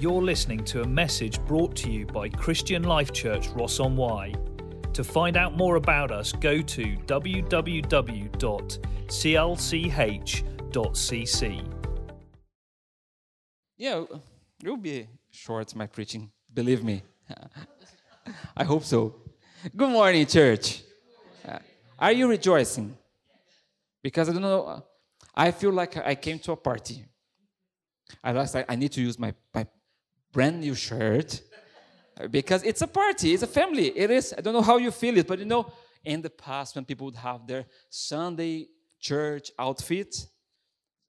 You're 0.00 0.22
listening 0.22 0.64
to 0.64 0.80
a 0.80 0.86
message 0.86 1.38
brought 1.44 1.76
to 1.76 1.90
you 1.90 2.06
by 2.06 2.30
Christian 2.30 2.84
Life 2.84 3.12
Church 3.12 3.48
Ross 3.48 3.80
on 3.80 3.98
Wye. 3.98 4.32
To 4.94 5.04
find 5.04 5.36
out 5.36 5.58
more 5.58 5.76
about 5.76 6.10
us, 6.10 6.32
go 6.32 6.62
to 6.62 6.96
www.clch.cc. 7.04 7.52
Yeah, 13.76 14.04
it 14.64 14.68
will 14.70 14.78
be 14.78 15.06
short, 15.30 15.76
my 15.76 15.86
preaching. 15.86 16.30
Believe 16.54 16.82
me. 16.82 17.02
I 18.56 18.64
hope 18.64 18.84
so. 18.84 19.16
Good 19.76 19.90
morning, 19.90 20.24
church. 20.24 20.82
Uh, 21.46 21.58
are 21.98 22.12
you 22.12 22.26
rejoicing? 22.26 22.96
Because 24.02 24.30
I 24.30 24.32
don't 24.32 24.40
know, 24.40 24.82
I 25.34 25.50
feel 25.50 25.72
like 25.72 25.98
I 25.98 26.14
came 26.14 26.38
to 26.38 26.52
a 26.52 26.56
party. 26.56 27.04
I 28.24 28.48
I 28.66 28.76
need 28.76 28.92
to 28.92 29.02
use 29.02 29.18
my, 29.18 29.34
my 29.54 29.66
brand 30.32 30.60
new 30.60 30.74
shirt 30.74 31.42
uh, 32.18 32.28
because 32.28 32.62
it's 32.62 32.82
a 32.82 32.86
party, 32.86 33.34
it's 33.34 33.42
a 33.42 33.46
family. 33.46 33.88
It 33.96 34.10
is, 34.10 34.34
I 34.36 34.40
don't 34.40 34.54
know 34.54 34.62
how 34.62 34.76
you 34.76 34.90
feel 34.90 35.16
it, 35.16 35.26
but 35.26 35.38
you 35.38 35.44
know, 35.44 35.72
in 36.04 36.22
the 36.22 36.30
past 36.30 36.74
when 36.76 36.84
people 36.84 37.06
would 37.06 37.16
have 37.16 37.46
their 37.46 37.66
Sunday 37.88 38.68
church 39.00 39.50
outfit, 39.58 40.26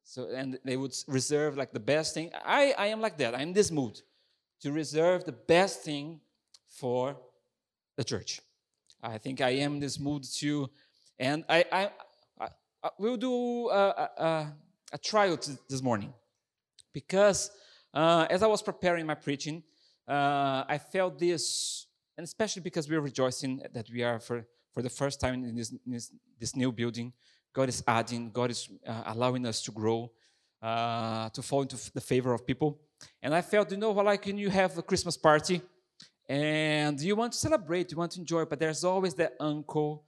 so 0.03 0.29
and 0.35 0.59
they 0.65 0.75
would 0.75 0.93
reserve 1.07 1.57
like 1.57 1.71
the 1.71 1.79
best 1.79 2.13
thing. 2.13 2.31
I, 2.45 2.73
I 2.77 2.87
am 2.87 2.99
like 2.99 3.17
that. 3.17 3.33
I'm 3.33 3.41
in 3.41 3.53
this 3.53 3.71
mood 3.71 4.01
to 4.61 4.71
reserve 4.71 5.23
the 5.23 5.31
best 5.31 5.83
thing 5.83 6.19
for 6.67 7.17
the 7.97 8.03
church. 8.03 8.41
I 9.01 9.17
think 9.17 9.41
I 9.41 9.51
am 9.51 9.75
in 9.75 9.79
this 9.79 9.99
mood 9.99 10.23
too, 10.23 10.69
and 11.19 11.43
I, 11.47 11.65
I, 11.71 11.89
I, 12.39 12.47
I 12.83 12.89
will 12.97 13.17
do 13.17 13.69
a, 13.69 14.09
a, 14.17 14.53
a 14.93 14.97
trial 14.97 15.37
this 15.69 15.81
morning 15.81 16.13
because 16.93 17.51
uh, 17.93 18.25
as 18.29 18.43
I 18.43 18.47
was 18.47 18.61
preparing 18.61 19.05
my 19.05 19.15
preaching, 19.15 19.63
uh, 20.07 20.63
I 20.67 20.77
felt 20.77 21.19
this, 21.19 21.87
and 22.17 22.23
especially 22.23 22.61
because 22.61 22.89
we 22.89 22.95
are 22.95 23.01
rejoicing 23.01 23.61
that 23.73 23.89
we 23.89 24.03
are 24.03 24.19
for, 24.19 24.45
for 24.73 24.81
the 24.81 24.89
first 24.89 25.19
time 25.19 25.43
in 25.43 25.55
this, 25.55 25.71
in 25.71 25.91
this, 25.91 26.11
this 26.39 26.55
new 26.55 26.71
building. 26.71 27.13
God 27.53 27.69
is 27.69 27.83
adding, 27.87 28.31
God 28.31 28.51
is 28.51 28.69
uh, 28.87 29.03
allowing 29.07 29.45
us 29.45 29.61
to 29.63 29.71
grow, 29.71 30.11
uh, 30.61 31.29
to 31.29 31.41
fall 31.41 31.63
into 31.63 31.77
the 31.93 32.01
favor 32.01 32.33
of 32.33 32.45
people. 32.45 32.79
And 33.21 33.33
I 33.33 33.41
felt, 33.41 33.71
you 33.71 33.77
know, 33.77 33.91
like 33.91 34.25
when 34.25 34.37
you 34.37 34.49
have 34.49 34.77
a 34.77 34.81
Christmas 34.81 35.17
party 35.17 35.61
and 36.29 36.99
you 37.01 37.15
want 37.15 37.33
to 37.33 37.37
celebrate, 37.37 37.91
you 37.91 37.97
want 37.97 38.11
to 38.13 38.19
enjoy, 38.19 38.45
but 38.45 38.59
there's 38.59 38.83
always 38.83 39.13
that 39.15 39.33
uncle 39.39 40.05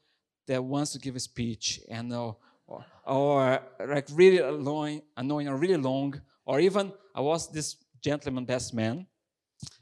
that 0.48 0.64
wants 0.64 0.92
to 0.92 1.00
give 1.00 1.16
a 1.16 1.20
speech 1.20 1.82
and 1.90 2.14
uh, 2.14 2.32
or, 2.68 2.86
or 3.06 3.60
like 3.88 4.08
really 4.14 4.40
annoying, 4.40 5.02
annoying 5.18 5.48
or 5.48 5.58
really 5.58 5.78
long, 5.78 6.22
or 6.46 6.60
even 6.60 6.92
I 7.16 7.22
was 7.22 7.52
this 7.52 7.78
gentleman 8.02 8.46
best 8.46 8.74
man. 8.74 9.08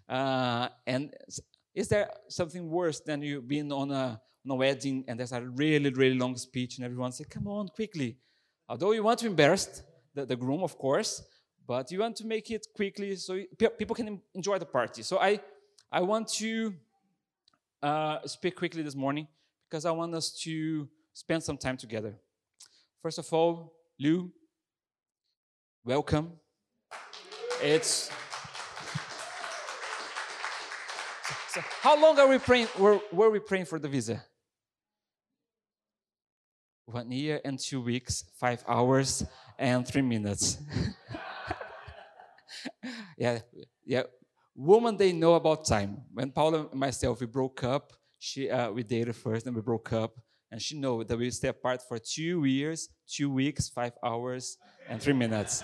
Uh, 0.07 0.69
and 0.85 1.13
is 1.73 1.87
there 1.87 2.09
something 2.27 2.69
worse 2.69 2.99
than 2.99 3.21
you 3.21 3.41
being 3.41 3.71
on 3.71 3.91
a, 3.91 4.21
on 4.45 4.51
a 4.51 4.55
wedding 4.55 5.05
and 5.07 5.19
there's 5.19 5.31
a 5.31 5.41
really, 5.41 5.89
really 5.89 6.17
long 6.17 6.35
speech 6.37 6.77
and 6.77 6.85
everyone 6.85 7.11
say, 7.11 7.23
come 7.29 7.47
on, 7.47 7.67
quickly. 7.69 8.17
Although 8.67 8.91
you 8.91 9.03
want 9.03 9.19
to 9.19 9.27
embarrass 9.27 9.81
the, 10.13 10.25
the 10.25 10.35
groom, 10.35 10.63
of 10.63 10.77
course, 10.77 11.23
but 11.67 11.91
you 11.91 11.99
want 11.99 12.15
to 12.17 12.27
make 12.27 12.51
it 12.51 12.67
quickly 12.75 13.15
so 13.15 13.39
people 13.77 13.95
can 13.95 14.21
enjoy 14.33 14.59
the 14.59 14.65
party. 14.65 15.03
So 15.03 15.19
I, 15.19 15.39
I 15.91 16.01
want 16.01 16.27
to 16.33 16.73
uh, 17.81 18.19
speak 18.25 18.55
quickly 18.55 18.83
this 18.83 18.95
morning 18.95 19.27
because 19.69 19.85
I 19.85 19.91
want 19.91 20.13
us 20.13 20.31
to 20.43 20.87
spend 21.13 21.43
some 21.43 21.57
time 21.57 21.77
together. 21.77 22.15
First 23.01 23.19
of 23.19 23.31
all, 23.33 23.73
Lou, 23.99 24.31
welcome. 25.83 26.33
It's 27.63 28.09
so 31.49 31.61
how 31.81 32.01
long 32.01 32.17
are 32.17 32.27
we 32.27 32.39
praying? 32.39 32.67
Were, 32.79 32.99
were 33.11 33.29
we 33.29 33.39
praying 33.39 33.65
for 33.65 33.77
the 33.77 33.87
visa? 33.87 34.23
One 36.85 37.11
year 37.11 37.39
and 37.43 37.59
two 37.59 37.81
weeks, 37.81 38.23
five 38.39 38.63
hours 38.67 39.23
and 39.59 39.87
three 39.87 40.01
minutes. 40.01 40.57
yeah, 43.17 43.39
yeah. 43.85 44.03
Woman, 44.55 44.97
they 44.97 45.13
know 45.13 45.35
about 45.35 45.65
time. 45.65 46.01
When 46.13 46.31
Paula 46.31 46.67
and 46.71 46.79
myself 46.79 47.19
we 47.19 47.27
broke 47.27 47.63
up, 47.63 47.93
she 48.17 48.49
uh, 48.49 48.71
we 48.71 48.83
dated 48.83 49.15
first, 49.15 49.45
and 49.45 49.55
we 49.55 49.61
broke 49.61 49.93
up, 49.93 50.19
and 50.51 50.61
she 50.61 50.77
know 50.79 51.03
that 51.03 51.17
we 51.17 51.29
stay 51.31 51.49
apart 51.49 51.81
for 51.87 51.99
two 51.99 52.45
years, 52.45 52.89
two 53.07 53.29
weeks, 53.29 53.69
five 53.69 53.93
hours, 54.03 54.57
and 54.89 55.01
three 55.01 55.13
minutes. 55.13 55.63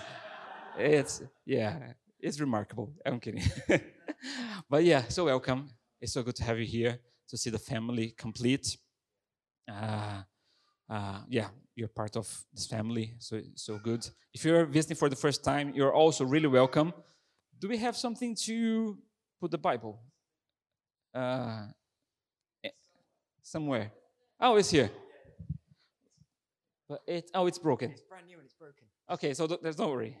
It's 0.78 1.22
yeah, 1.44 1.76
it's 2.20 2.38
remarkable. 2.40 2.92
I'm 3.04 3.18
kidding, 3.18 3.42
but 4.70 4.84
yeah. 4.84 5.02
So 5.08 5.24
welcome. 5.24 5.70
It's 6.00 6.12
so 6.12 6.22
good 6.22 6.36
to 6.36 6.44
have 6.44 6.58
you 6.58 6.66
here 6.66 7.00
to 7.28 7.36
see 7.36 7.50
the 7.50 7.58
family 7.58 8.14
complete. 8.16 8.76
Uh, 9.68 10.22
uh, 10.88 11.20
yeah, 11.28 11.48
you're 11.74 11.88
part 11.88 12.16
of 12.16 12.28
this 12.54 12.66
family, 12.66 13.14
so 13.18 13.40
so 13.56 13.78
good. 13.78 14.08
If 14.32 14.44
you're 14.44 14.66
visiting 14.66 14.96
for 14.96 15.08
the 15.08 15.16
first 15.16 15.42
time, 15.42 15.72
you're 15.74 15.92
also 15.92 16.24
really 16.24 16.46
welcome. 16.46 16.92
Do 17.58 17.68
we 17.68 17.78
have 17.78 17.96
something 17.96 18.36
to 18.46 18.98
put 19.40 19.50
the 19.50 19.58
Bible? 19.58 20.00
Uh, 21.12 21.66
eh, 22.62 22.70
somewhere. 23.42 23.90
Oh, 24.40 24.54
it's 24.56 24.70
here. 24.70 24.90
But 26.88 27.00
it 27.04 27.30
oh, 27.34 27.46
it's 27.48 27.58
broken. 27.58 27.90
It's 27.90 28.00
brand 28.02 28.28
new 28.28 28.36
and 28.36 28.44
it's 28.44 28.54
broken. 28.54 28.86
Okay, 29.10 29.34
so 29.34 29.48
th- 29.48 29.60
there's 29.60 29.78
no 29.78 29.88
worry. 29.88 30.16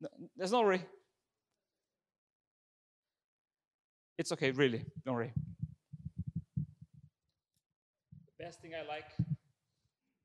No, 0.00 0.08
there's 0.36 0.52
no 0.52 0.62
worry. 0.62 0.82
It's 4.18 4.32
okay, 4.32 4.50
really. 4.50 4.84
Don't 5.04 5.14
worry. 5.14 5.32
The 6.56 8.44
best 8.44 8.60
thing 8.62 8.72
I 8.74 8.86
like, 8.86 9.04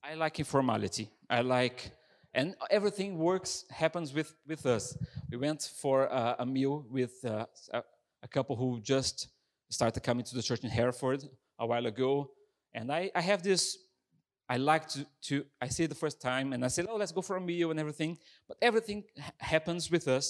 I 0.03 0.15
like 0.15 0.39
informality. 0.39 1.09
I 1.29 1.41
like, 1.41 1.91
and 2.33 2.55
everything 2.69 3.17
works, 3.17 3.65
happens 3.69 4.13
with, 4.13 4.33
with 4.47 4.65
us. 4.65 4.97
We 5.29 5.37
went 5.37 5.61
for 5.75 6.11
uh, 6.11 6.35
a 6.39 6.45
meal 6.45 6.85
with 6.89 7.23
uh, 7.25 7.45
a, 7.73 7.83
a, 8.23 8.27
couple 8.27 8.55
who 8.55 8.79
just 8.81 9.27
started 9.69 10.01
coming 10.01 10.23
to 10.25 10.35
the 10.35 10.41
church 10.41 10.63
in 10.63 10.69
Hereford 10.69 11.23
a 11.59 11.65
while 11.65 11.85
ago. 11.85 12.31
And 12.73 12.91
I, 12.91 13.11
I 13.13 13.21
have 13.21 13.43
this, 13.43 13.77
I 14.53 14.57
like 14.57 14.85
to, 14.89 15.05
to, 15.27 15.45
I 15.61 15.69
see 15.69 15.83
it 15.85 15.89
the 15.95 16.01
first 16.03 16.19
time 16.21 16.51
and 16.51 16.65
I 16.65 16.67
said, 16.67 16.85
oh, 16.89 16.97
let's 16.97 17.13
go 17.13 17.21
for 17.21 17.37
a 17.37 17.41
meal 17.51 17.71
and 17.71 17.79
everything. 17.79 18.17
But 18.49 18.57
everything 18.61 19.05
ha- 19.17 19.31
happens 19.53 19.89
with 19.89 20.09
us. 20.17 20.25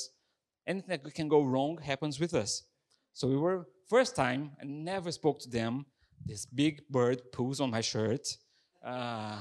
Anything 0.67 0.89
that 1.03 1.13
can 1.19 1.27
go 1.27 1.41
wrong 1.41 1.79
happens 1.91 2.19
with 2.19 2.33
us. 2.35 2.51
So 3.13 3.27
we 3.27 3.35
were 3.35 3.67
first 3.89 4.15
time. 4.15 4.51
I 4.61 4.65
never 4.65 5.11
spoke 5.11 5.39
to 5.39 5.49
them. 5.49 5.87
This 6.23 6.45
big 6.45 6.87
bird 6.87 7.19
pulls 7.31 7.59
on 7.59 7.71
my 7.71 7.81
shirt, 7.81 8.37
uh, 8.85 9.39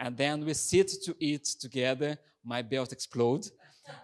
and 0.00 0.16
then 0.16 0.44
we 0.44 0.54
sit 0.54 0.90
to 1.04 1.14
eat 1.20 1.44
together. 1.60 2.18
My 2.44 2.62
belt 2.62 2.90
explodes. 2.92 3.52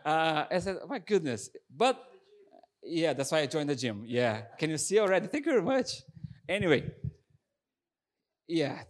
Uh, 0.05 0.45
I 0.49 0.61
said, 0.61 0.77
oh 0.83 0.87
"My 0.87 1.01
goodness!" 1.01 1.51
But 1.69 1.97
yeah, 2.85 3.13
that's 3.13 3.33
why 3.33 3.41
I 3.41 3.47
joined 3.47 3.71
the 3.71 3.75
gym. 3.75 4.05
Yeah, 4.07 4.43
can 4.57 4.71
you 4.71 4.79
see 4.79 5.01
already? 5.01 5.27
Thank 5.27 5.47
you 5.47 5.53
very 5.53 5.67
much. 5.77 5.89
Anyway, 6.49 6.83
yeah, 8.47 8.85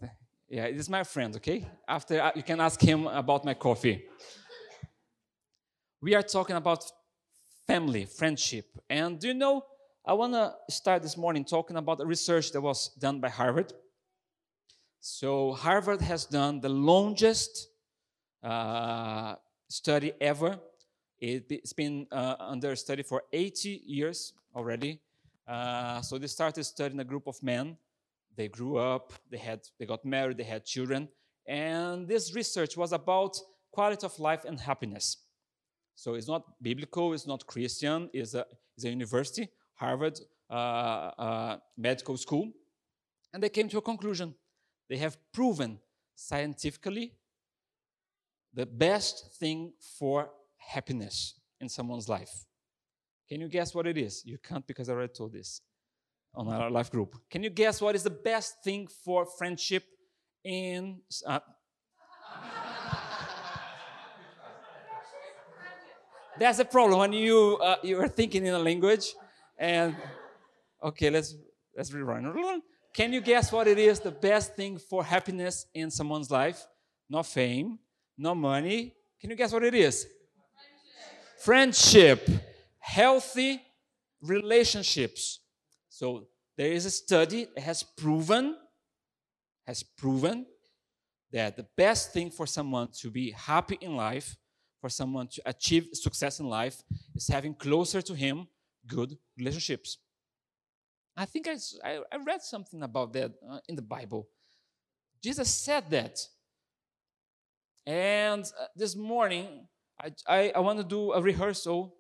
yeah, 0.52 0.64
it 0.66 0.76
is 0.76 0.90
my 0.90 1.02
friend. 1.02 1.34
Okay, 1.36 1.64
after 1.88 2.20
uh, 2.20 2.30
you 2.36 2.42
can 2.42 2.60
ask 2.60 2.78
him 2.78 3.06
about 3.06 3.42
my 3.42 3.54
coffee. 3.54 4.04
We 6.02 6.14
are 6.14 6.22
talking 6.22 6.56
about 6.56 6.84
family, 7.66 8.04
friendship, 8.04 8.66
and 8.90 9.18
do 9.18 9.28
you 9.28 9.34
know? 9.34 9.64
I 10.04 10.12
want 10.12 10.34
to 10.34 10.52
start 10.68 11.02
this 11.02 11.16
morning 11.16 11.46
talking 11.46 11.76
about 11.76 12.00
a 12.00 12.04
research 12.04 12.52
that 12.52 12.60
was 12.60 12.88
done 12.98 13.18
by 13.18 13.30
Harvard. 13.30 13.72
So, 15.00 15.52
Harvard 15.52 16.02
has 16.02 16.26
done 16.26 16.60
the 16.60 16.68
longest 16.68 17.68
uh, 18.42 19.36
study 19.68 20.12
ever. 20.20 20.58
It's 21.18 21.72
been 21.72 22.06
uh, 22.12 22.34
under 22.38 22.76
study 22.76 23.04
for 23.04 23.22
80 23.32 23.84
years 23.86 24.34
already. 24.54 25.00
Uh, 25.48 26.02
so, 26.02 26.18
they 26.18 26.26
started 26.26 26.64
studying 26.64 27.00
a 27.00 27.04
group 27.04 27.26
of 27.26 27.42
men. 27.42 27.78
They 28.36 28.48
grew 28.48 28.78
up, 28.78 29.12
they, 29.30 29.38
had, 29.38 29.60
they 29.78 29.86
got 29.86 30.04
married, 30.04 30.38
they 30.38 30.44
had 30.44 30.64
children. 30.64 31.08
And 31.46 32.08
this 32.08 32.34
research 32.34 32.76
was 32.76 32.92
about 32.92 33.36
quality 33.72 34.06
of 34.06 34.18
life 34.18 34.44
and 34.44 34.58
happiness. 34.60 35.18
So, 35.94 36.14
it's 36.14 36.28
not 36.28 36.42
biblical, 36.62 37.12
it's 37.12 37.26
not 37.26 37.46
Christian, 37.46 38.08
it's 38.12 38.34
a, 38.34 38.46
it's 38.76 38.84
a 38.84 38.90
university 38.90 39.48
Harvard 39.74 40.18
uh, 40.48 40.54
uh, 40.54 41.56
Medical 41.76 42.16
School, 42.16 42.52
and 43.32 43.42
they 43.42 43.48
came 43.48 43.68
to 43.68 43.78
a 43.78 43.82
conclusion. 43.82 44.34
They 44.88 44.98
have 44.98 45.16
proven 45.32 45.78
scientifically 46.14 47.14
the 48.54 48.66
best 48.66 49.32
thing 49.40 49.72
for 49.98 50.30
happiness 50.58 51.40
in 51.60 51.68
someone's 51.68 52.08
life. 52.08 52.44
Can 53.28 53.40
you 53.40 53.48
guess 53.48 53.74
what 53.74 53.86
it 53.86 53.96
is? 53.96 54.22
You 54.24 54.38
can't 54.38 54.66
because 54.66 54.88
I 54.88 54.92
already 54.92 55.12
told 55.12 55.32
this 55.32 55.62
on 56.34 56.48
our 56.48 56.70
life 56.70 56.90
group. 56.90 57.16
Can 57.30 57.42
you 57.42 57.50
guess 57.50 57.80
what 57.80 57.94
is 57.94 58.02
the 58.02 58.10
best 58.10 58.62
thing 58.64 58.88
for 59.04 59.26
friendship 59.26 59.84
in. 60.44 61.00
Uh, 61.26 61.40
That's 66.38 66.58
the 66.58 66.64
problem 66.64 66.98
when 66.98 67.12
you 67.12 67.58
uh, 67.62 67.76
you 67.82 68.00
are 68.00 68.08
thinking 68.08 68.46
in 68.46 68.54
a 68.54 68.58
language, 68.58 69.14
and 69.58 69.94
okay, 70.82 71.10
let's 71.10 71.36
let's 71.76 71.90
rerun. 71.90 72.62
Can 72.94 73.12
you 73.12 73.20
guess 73.20 73.52
what 73.52 73.68
it 73.68 73.78
is? 73.78 74.00
The 74.00 74.10
best 74.10 74.56
thing 74.56 74.78
for 74.78 75.04
happiness 75.04 75.66
in 75.74 75.90
someone's 75.90 76.30
life? 76.30 76.66
Not 77.08 77.26
fame, 77.26 77.78
not 78.18 78.36
money. 78.36 78.94
Can 79.20 79.30
you 79.30 79.36
guess 79.36 79.52
what 79.52 79.62
it 79.62 79.74
is? 79.74 80.06
Friendship. 81.38 82.24
Friendship. 82.24 82.48
Healthy 82.78 83.62
relationships. 84.20 85.38
So 85.92 86.26
there 86.56 86.72
is 86.72 86.86
a 86.86 86.90
study 86.90 87.48
that 87.54 87.60
has 87.60 87.82
proven 87.82 88.56
has 89.66 89.82
proven 89.82 90.46
that 91.30 91.56
the 91.56 91.66
best 91.76 92.14
thing 92.14 92.30
for 92.30 92.46
someone 92.46 92.88
to 93.00 93.10
be 93.10 93.30
happy 93.30 93.76
in 93.80 93.94
life, 93.94 94.36
for 94.80 94.88
someone 94.88 95.28
to 95.28 95.42
achieve 95.44 95.88
success 95.92 96.40
in 96.40 96.46
life, 96.48 96.82
is 97.14 97.28
having 97.28 97.54
closer 97.54 98.00
to 98.00 98.14
him 98.14 98.48
good 98.86 99.18
relationships. 99.38 99.98
I 101.14 101.26
think 101.26 101.46
I, 101.46 101.98
I 102.10 102.16
read 102.26 102.40
something 102.40 102.82
about 102.82 103.12
that 103.12 103.32
uh, 103.48 103.58
in 103.68 103.76
the 103.76 103.82
Bible. 103.82 104.28
Jesus 105.22 105.50
said 105.50 105.90
that. 105.90 106.18
And 107.86 108.44
uh, 108.44 108.66
this 108.74 108.96
morning, 108.96 109.68
I, 110.00 110.12
I, 110.26 110.52
I 110.56 110.60
want 110.60 110.78
to 110.78 110.84
do 110.84 111.12
a 111.12 111.20
rehearsal 111.20 111.94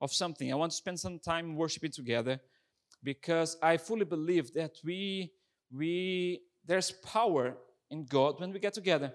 of 0.00 0.12
something. 0.12 0.50
I 0.50 0.56
want 0.56 0.72
to 0.72 0.76
spend 0.76 0.98
some 0.98 1.18
time 1.18 1.56
worshiping 1.56 1.92
together 1.92 2.40
because 3.04 3.56
I 3.62 3.76
fully 3.76 4.06
believe 4.06 4.52
that 4.54 4.78
we, 4.82 5.30
we 5.70 6.40
there's 6.66 6.90
power 6.90 7.56
in 7.90 8.06
God 8.06 8.40
when 8.40 8.52
we 8.52 8.58
get 8.58 8.74
together. 8.74 9.12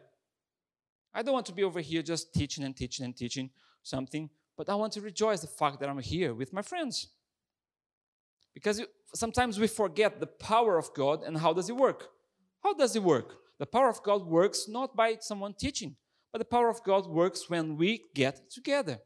I 1.13 1.24
don't 1.24 1.33
want 1.33 1.47
to 1.47 1.53
be 1.53 1.63
over 1.63 1.81
here 1.81 2.03
just 2.03 2.33
teaching 2.33 2.63
and 2.63 2.75
teaching 2.75 3.03
and 3.03 3.18
teaching 3.18 3.50
something, 3.81 4.30
but 4.56 4.69
I 4.69 4.75
want 4.75 4.94
to 4.94 5.01
rejoice 5.01 5.41
the 5.41 5.47
fact 5.47 5.80
that 5.80 5.89
I'm 5.89 6.00
here 6.00 6.36
with 6.36 6.53
my 6.53 6.62
friends. 6.62 7.07
Because 8.53 8.81
sometimes 9.15 9.59
we 9.59 9.68
forget 9.68 10.19
the 10.19 10.27
power 10.27 10.77
of 10.77 10.94
God 10.94 11.24
and 11.24 11.38
how 11.38 11.53
does 11.53 11.69
it 11.69 11.75
work? 11.75 12.09
How 12.63 12.74
does 12.74 12.95
it 12.95 13.03
work? 13.03 13.38
The 13.57 13.65
power 13.65 13.89
of 13.89 14.03
God 14.03 14.25
works 14.25 14.68
not 14.68 14.95
by 14.95 15.18
someone 15.19 15.53
teaching, 15.53 15.95
but 16.31 16.39
the 16.39 16.45
power 16.45 16.69
of 16.69 16.83
God 16.83 17.07
works 17.07 17.50
when 17.50 17.75
we 17.75 18.03
get 18.13 18.51
together. 18.51 19.00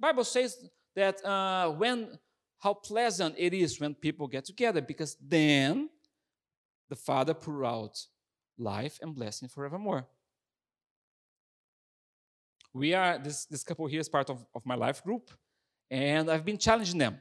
Bible 0.00 0.24
says 0.24 0.68
that 0.96 1.24
uh, 1.24 1.70
when 1.70 2.18
how 2.62 2.74
pleasant 2.74 3.34
it 3.36 3.52
is 3.52 3.80
when 3.80 3.92
people 3.92 4.28
get 4.28 4.44
together, 4.44 4.80
because 4.80 5.16
then 5.20 5.88
the 6.88 6.94
Father 6.94 7.34
pour 7.34 7.64
out 7.64 7.98
life 8.56 9.00
and 9.02 9.16
blessing 9.16 9.48
forevermore. 9.48 10.06
We 12.72 12.94
are, 12.94 13.18
this, 13.18 13.46
this 13.46 13.64
couple 13.64 13.86
here 13.86 13.98
is 13.98 14.08
part 14.08 14.30
of, 14.30 14.46
of 14.54 14.64
my 14.64 14.76
life 14.76 15.02
group, 15.02 15.32
and 15.90 16.30
I've 16.30 16.44
been 16.44 16.56
challenging 16.56 16.98
them. 16.98 17.18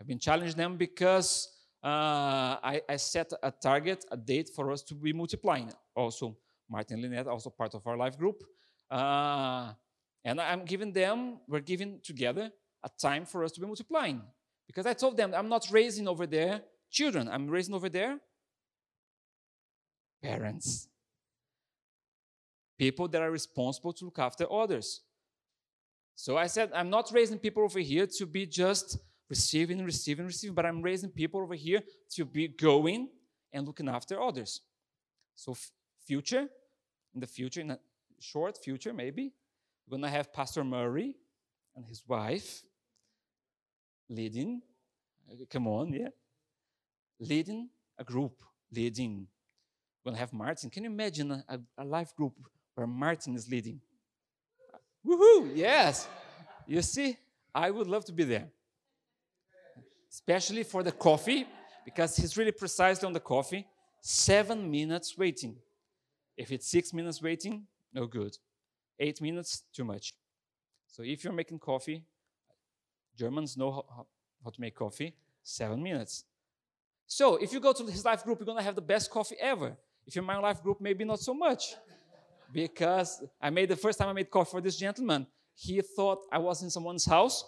I've 0.00 0.06
been 0.06 0.18
challenging 0.18 0.56
them 0.56 0.78
because 0.78 1.46
uh, 1.84 2.56
I, 2.62 2.80
I, 2.88 2.96
set 2.96 3.30
a 3.42 3.50
target, 3.50 4.06
a 4.10 4.16
date 4.16 4.48
for 4.56 4.72
us 4.72 4.82
to 4.84 4.94
be 4.94 5.12
multiplying. 5.12 5.70
Also, 5.94 6.34
Martin 6.70 6.94
and 6.94 7.02
Lynette, 7.02 7.26
also 7.26 7.50
part 7.50 7.74
of 7.74 7.86
our 7.86 7.96
life 7.96 8.16
group. 8.16 8.42
Uh, 8.90 9.72
and 10.24 10.40
I'm 10.40 10.64
giving 10.64 10.92
them, 10.92 11.40
we're 11.46 11.60
giving 11.60 12.00
together 12.02 12.50
a 12.84 12.90
time 13.00 13.24
for 13.24 13.44
us 13.44 13.52
to 13.52 13.60
be 13.60 13.66
multiplying. 13.66 14.22
Because 14.66 14.86
I 14.86 14.92
told 14.92 15.16
them 15.16 15.34
I'm 15.34 15.48
not 15.48 15.68
raising 15.70 16.06
over 16.06 16.26
there 16.26 16.62
children, 16.90 17.28
I'm 17.28 17.48
raising 17.48 17.74
over 17.74 17.88
there 17.88 18.18
parents. 20.22 20.88
People 22.78 23.08
that 23.08 23.22
are 23.22 23.30
responsible 23.30 23.92
to 23.94 24.04
look 24.04 24.18
after 24.18 24.50
others. 24.50 25.02
So 26.14 26.36
I 26.36 26.46
said, 26.46 26.70
I'm 26.74 26.90
not 26.90 27.10
raising 27.12 27.38
people 27.38 27.62
over 27.62 27.80
here 27.80 28.06
to 28.18 28.26
be 28.26 28.46
just 28.46 28.98
receiving, 29.28 29.84
receiving, 29.84 30.26
receiving, 30.26 30.54
but 30.54 30.66
I'm 30.66 30.82
raising 30.82 31.10
people 31.10 31.40
over 31.40 31.54
here 31.54 31.80
to 32.14 32.24
be 32.24 32.48
going 32.48 33.08
and 33.52 33.66
looking 33.66 33.88
after 33.88 34.20
others. 34.20 34.60
So, 35.34 35.52
f- 35.52 35.70
future, 36.04 36.48
in 37.14 37.20
the 37.20 37.26
future, 37.26 37.60
in 37.60 37.70
a 37.70 37.78
short 38.18 38.58
future, 38.62 38.92
maybe, 38.92 39.32
we're 39.88 39.98
to 39.98 40.08
have 40.08 40.32
Pastor 40.32 40.64
Murray 40.64 41.14
and 41.78 41.86
his 41.86 42.02
wife 42.08 42.62
leading, 44.10 44.60
uh, 45.30 45.44
come 45.48 45.68
on, 45.68 45.92
yeah, 45.92 46.08
leading 47.20 47.68
a 47.98 48.04
group, 48.04 48.32
leading 48.72 49.28
to 50.04 50.12
have 50.12 50.32
Martin. 50.32 50.70
Can 50.70 50.82
you 50.82 50.90
imagine 50.90 51.30
a, 51.30 51.60
a 51.78 51.84
life 51.84 52.14
group 52.16 52.32
where 52.74 52.86
Martin 52.86 53.36
is 53.36 53.48
leading? 53.48 53.80
Woohoo! 55.06 55.52
Yes. 55.54 56.08
You 56.66 56.82
see, 56.82 57.16
I 57.54 57.70
would 57.70 57.86
love 57.86 58.04
to 58.06 58.12
be 58.12 58.24
there. 58.24 58.48
Especially 60.10 60.64
for 60.64 60.82
the 60.82 60.92
coffee, 60.92 61.46
because 61.84 62.16
he's 62.16 62.36
really 62.36 62.52
precisely 62.52 63.06
on 63.06 63.12
the 63.12 63.20
coffee. 63.20 63.66
Seven 64.00 64.68
minutes 64.68 65.16
waiting. 65.16 65.56
If 66.36 66.50
it's 66.50 66.68
six 66.68 66.92
minutes 66.92 67.22
waiting, 67.22 67.66
no 67.92 68.06
good. 68.06 68.36
Eight 68.98 69.20
minutes, 69.20 69.62
too 69.72 69.84
much. 69.84 70.12
So 70.88 71.02
if 71.02 71.22
you're 71.22 71.32
making 71.32 71.60
coffee, 71.60 72.02
Germans 73.16 73.56
know 73.56 73.70
how, 73.70 74.06
how 74.44 74.50
to 74.50 74.60
make 74.60 74.74
coffee, 74.74 75.14
seven 75.42 75.82
minutes. 75.82 76.24
So 77.06 77.36
if 77.36 77.52
you 77.52 77.60
go 77.60 77.72
to 77.72 77.84
his 77.84 78.04
life 78.04 78.24
group, 78.24 78.40
you're 78.40 78.56
to 78.56 78.62
have 78.62 78.74
the 78.74 78.82
best 78.82 79.10
coffee 79.10 79.36
ever. 79.40 79.76
If 80.06 80.16
you're 80.16 80.24
my 80.24 80.38
life 80.38 80.62
group, 80.62 80.80
maybe 80.80 81.04
not 81.04 81.20
so 81.20 81.32
much. 81.34 81.74
Because 82.52 83.22
I 83.40 83.50
made 83.50 83.68
the 83.68 83.76
first 83.76 83.98
time 83.98 84.08
I 84.08 84.12
made 84.12 84.30
coffee 84.30 84.50
for 84.50 84.60
this 84.60 84.76
gentleman, 84.76 85.26
he 85.54 85.80
thought 85.80 86.26
I 86.32 86.38
was 86.38 86.62
in 86.62 86.70
someone's 86.70 87.04
house 87.04 87.44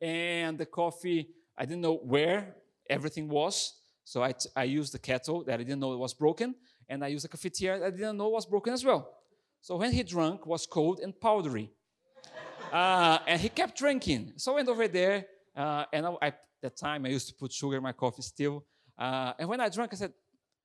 and 0.00 0.58
the 0.58 0.66
coffee, 0.66 1.28
I 1.56 1.64
didn't 1.64 1.80
know 1.80 1.96
where 1.96 2.56
everything 2.90 3.28
was. 3.28 3.74
So 4.04 4.22
I, 4.22 4.32
t- 4.32 4.50
I 4.56 4.64
used 4.64 4.92
the 4.92 4.98
kettle 4.98 5.44
that 5.44 5.60
I 5.60 5.62
didn't 5.62 5.78
know 5.78 5.92
it 5.92 5.98
was 5.98 6.12
broken, 6.12 6.56
and 6.88 7.04
I 7.04 7.08
used 7.08 7.24
the 7.24 7.28
cafetiere 7.28 7.78
that 7.78 7.86
I 7.86 7.90
didn't 7.90 8.16
know 8.16 8.28
was 8.28 8.46
broken 8.46 8.72
as 8.72 8.84
well. 8.84 9.08
So 9.60 9.76
when 9.76 9.92
he 9.92 10.02
drank, 10.02 10.44
was 10.44 10.66
cold 10.66 10.98
and 10.98 11.18
powdery. 11.18 11.70
Uh, 12.72 13.18
and 13.26 13.38
he 13.38 13.50
kept 13.50 13.76
drinking. 13.76 14.32
So 14.36 14.52
I 14.52 14.54
went 14.56 14.68
over 14.68 14.88
there, 14.88 15.26
uh, 15.54 15.84
and 15.92 16.06
I, 16.06 16.14
I, 16.22 16.32
that 16.62 16.74
time 16.76 17.04
I 17.04 17.10
used 17.10 17.28
to 17.28 17.34
put 17.34 17.52
sugar 17.52 17.76
in 17.76 17.82
my 17.82 17.92
coffee 17.92 18.22
still. 18.22 18.64
Uh, 18.98 19.34
and 19.38 19.46
when 19.48 19.60
I 19.60 19.68
drank, 19.68 19.92
I 19.92 19.96
said, 19.96 20.12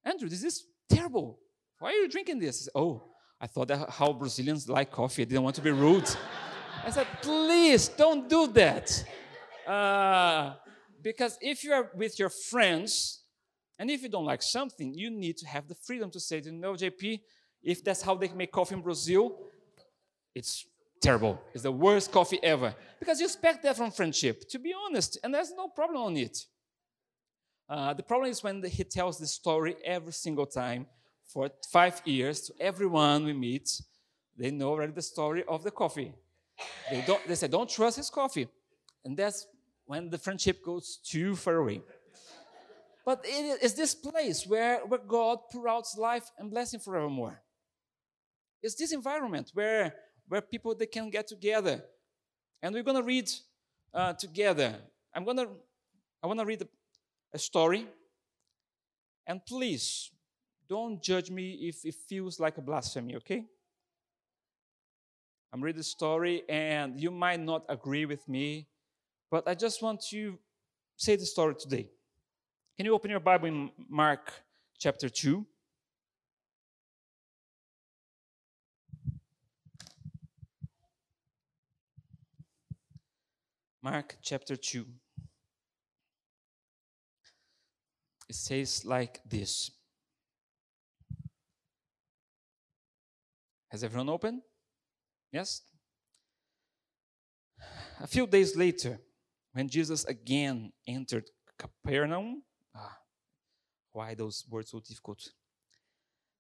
Andrew, 0.06 0.30
this 0.30 0.44
is 0.44 0.64
terrible. 0.90 1.38
Why 1.80 1.90
are 1.90 1.94
you 1.94 2.08
drinking 2.08 2.40
this? 2.40 2.62
Said, 2.62 2.72
oh, 2.76 3.04
I 3.42 3.48
thought 3.48 3.68
that 3.68 3.90
how 3.90 4.14
Brazilians 4.14 4.70
like 4.70 4.90
coffee. 4.90 5.24
I 5.24 5.26
didn't 5.26 5.44
want 5.44 5.58
to 5.58 5.62
be 5.62 5.72
rude. 5.72 6.10
I 6.86 6.92
said, 6.92 7.08
please 7.22 7.90
don't 7.90 8.30
do 8.30 8.48
that. 8.48 9.04
Uh, 9.68 10.54
because 11.04 11.38
if 11.42 11.64
you 11.64 11.74
are 11.74 11.92
with 11.94 12.18
your 12.18 12.30
friends, 12.30 13.24
and 13.78 13.92
if 13.92 14.02
you 14.02 14.10
don't 14.10 14.26
like 14.26 14.42
something, 14.42 14.94
you 14.94 15.10
need 15.10 15.38
to 15.38 15.46
have 15.46 15.68
the 15.68 15.76
freedom 15.76 16.10
to 16.12 16.20
say, 16.20 16.42
you 16.44 16.54
know, 16.54 16.74
JP, 16.74 17.20
if 17.62 17.84
that's 17.84 18.02
how 18.02 18.16
they 18.16 18.30
make 18.30 18.52
coffee 18.52 18.76
in 18.76 18.82
Brazil, 18.82 19.38
it's 20.34 20.66
terrible. 21.02 21.42
It's 21.54 21.64
the 21.64 21.72
worst 21.72 22.12
coffee 22.12 22.40
ever. 22.44 22.76
Because 23.00 23.20
you 23.20 23.26
expect 23.26 23.64
that 23.64 23.78
from 23.78 23.92
friendship, 23.92 24.48
to 24.50 24.60
be 24.60 24.74
honest, 24.86 25.18
and 25.24 25.34
there's 25.34 25.52
no 25.52 25.68
problem 25.68 26.02
on 26.02 26.18
it. 26.18 26.38
Uh, 27.70 27.94
the 27.94 28.04
problem 28.04 28.30
is 28.32 28.42
when 28.44 28.64
he 28.64 28.84
tells 28.84 29.18
the 29.18 29.28
story 29.28 29.76
every 29.84 30.14
single 30.14 30.46
time 30.46 30.88
for 31.28 31.50
five 31.70 32.02
years 32.06 32.42
to 32.42 32.54
everyone 32.60 33.26
we 33.26 33.34
meet. 33.34 33.70
They 34.38 34.52
know 34.52 34.70
already 34.70 34.94
the 34.94 35.02
story 35.02 35.44
of 35.48 35.64
the 35.64 35.72
coffee. 35.72 36.14
They, 36.90 37.04
don't, 37.06 37.28
they 37.28 37.36
say, 37.36 37.48
don't 37.48 37.70
trust 37.70 37.98
his 37.98 38.10
coffee. 38.10 38.48
And 39.04 39.18
that's 39.18 39.48
when 39.86 40.10
the 40.10 40.18
friendship 40.18 40.64
goes 40.64 41.00
too 41.04 41.36
far 41.36 41.58
away. 41.58 41.82
But 43.06 43.22
it 43.24 43.64
is 43.64 43.74
this 43.74 43.96
place 43.96 44.46
where, 44.46 44.80
where 44.86 45.00
God 45.00 45.40
pours 45.52 45.66
out 45.68 45.86
life 45.98 46.30
and 46.38 46.52
blessing 46.52 46.80
forevermore. 46.80 47.42
It's 48.62 48.76
this 48.76 48.92
environment 48.92 49.52
where, 49.54 49.94
where 50.28 50.42
people 50.42 50.76
they 50.76 50.86
can 50.86 51.10
get 51.10 51.28
together. 51.28 51.84
And 52.62 52.74
we're 52.74 52.84
going 52.84 52.98
to 52.98 53.04
read 53.04 53.30
uh, 53.94 54.14
together. 54.14 54.76
I'm 55.14 55.24
going 55.24 55.38
to 55.38 55.48
I 56.24 56.28
want 56.28 56.40
to 56.40 56.46
read 56.46 56.68
a 57.34 57.38
story. 57.38 57.88
And 59.26 59.46
please 59.46 60.12
don't 60.68 61.02
judge 61.02 61.30
me 61.30 61.52
if 61.70 61.86
it 61.86 61.96
feels 62.08 62.40
like 62.40 62.58
a 62.58 62.62
blasphemy, 62.62 63.16
okay? 63.18 63.46
I'm 65.54 65.62
reading 65.62 65.80
the 65.80 65.84
story 65.84 66.44
and 66.50 67.00
you 67.00 67.12
might 67.12 67.40
not 67.40 67.64
agree 67.70 68.06
with 68.06 68.28
me, 68.28 68.68
but 69.32 69.48
I 69.48 69.54
just 69.54 69.82
want 69.82 70.02
to 70.10 70.38
say 70.96 71.16
the 71.16 71.26
story 71.26 71.56
today. 71.56 71.90
Can 72.76 72.86
you 72.86 72.94
open 72.94 73.10
your 73.10 73.20
Bible 73.20 73.48
in 73.48 73.72
Mark 73.90 74.34
chapter 74.78 75.10
2? 75.10 75.46
Mark 83.92 84.18
chapter 84.22 84.58
2. 84.58 84.86
It 88.28 88.36
says 88.36 88.84
like 88.84 89.22
this 89.26 89.72
Has 93.70 93.86
everyone 93.86 94.10
opened? 94.10 94.42
Yes? 95.32 95.62
a 98.02 98.08
few 98.08 98.28
days 98.28 98.58
later, 98.58 99.00
when 99.54 99.70
Jesus 99.70 100.04
again 100.04 100.74
entered 100.86 101.30
Capernaum, 101.58 102.44
ah, 102.76 102.98
why 103.94 104.16
those 104.16 104.44
words 104.50 104.72
so 104.72 104.82
difficult? 104.82 105.22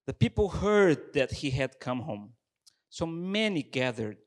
The 0.06 0.14
people 0.14 0.50
heard 0.50 1.14
that 1.14 1.32
he 1.32 1.52
had 1.52 1.80
come 1.80 2.02
home. 2.02 2.34
So 2.90 3.06
many 3.06 3.64
gathered 3.64 4.18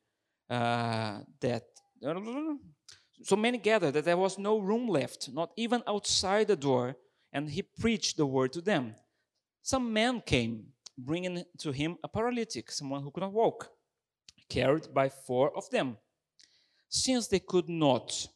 uh, 0.49 1.19
that 1.41 1.65
so 3.23 3.37
many 3.37 3.59
gathered 3.59 3.93
that 3.93 4.05
there 4.05 4.17
was 4.17 4.39
no 4.39 4.59
room 4.59 4.89
left, 4.89 5.29
not 5.33 5.50
even 5.57 5.83
outside 5.87 6.49
the 6.49 6.57
door, 6.57 6.97
and 7.33 7.50
he 7.50 7.62
preached 7.62 8.17
the 8.17 8.27
word 8.27 8.53
to 8.53 8.61
them. 8.61 8.95
Some 9.62 9.93
men 9.93 10.23
came, 10.25 10.67
bringing 10.97 11.45
to 11.59 11.71
him 11.71 11.97
a 12.03 12.09
paralytic, 12.09 12.71
someone 12.71 13.03
who 13.03 13.11
could 13.11 13.23
not 13.23 13.33
walk, 13.33 13.71
carried 14.49 14.93
by 14.93 15.09
four 15.09 15.57
of 15.57 15.69
them. 15.71 15.97
Since 16.89 17.29
they 17.29 17.39
could 17.39 17.69
not 17.69 18.27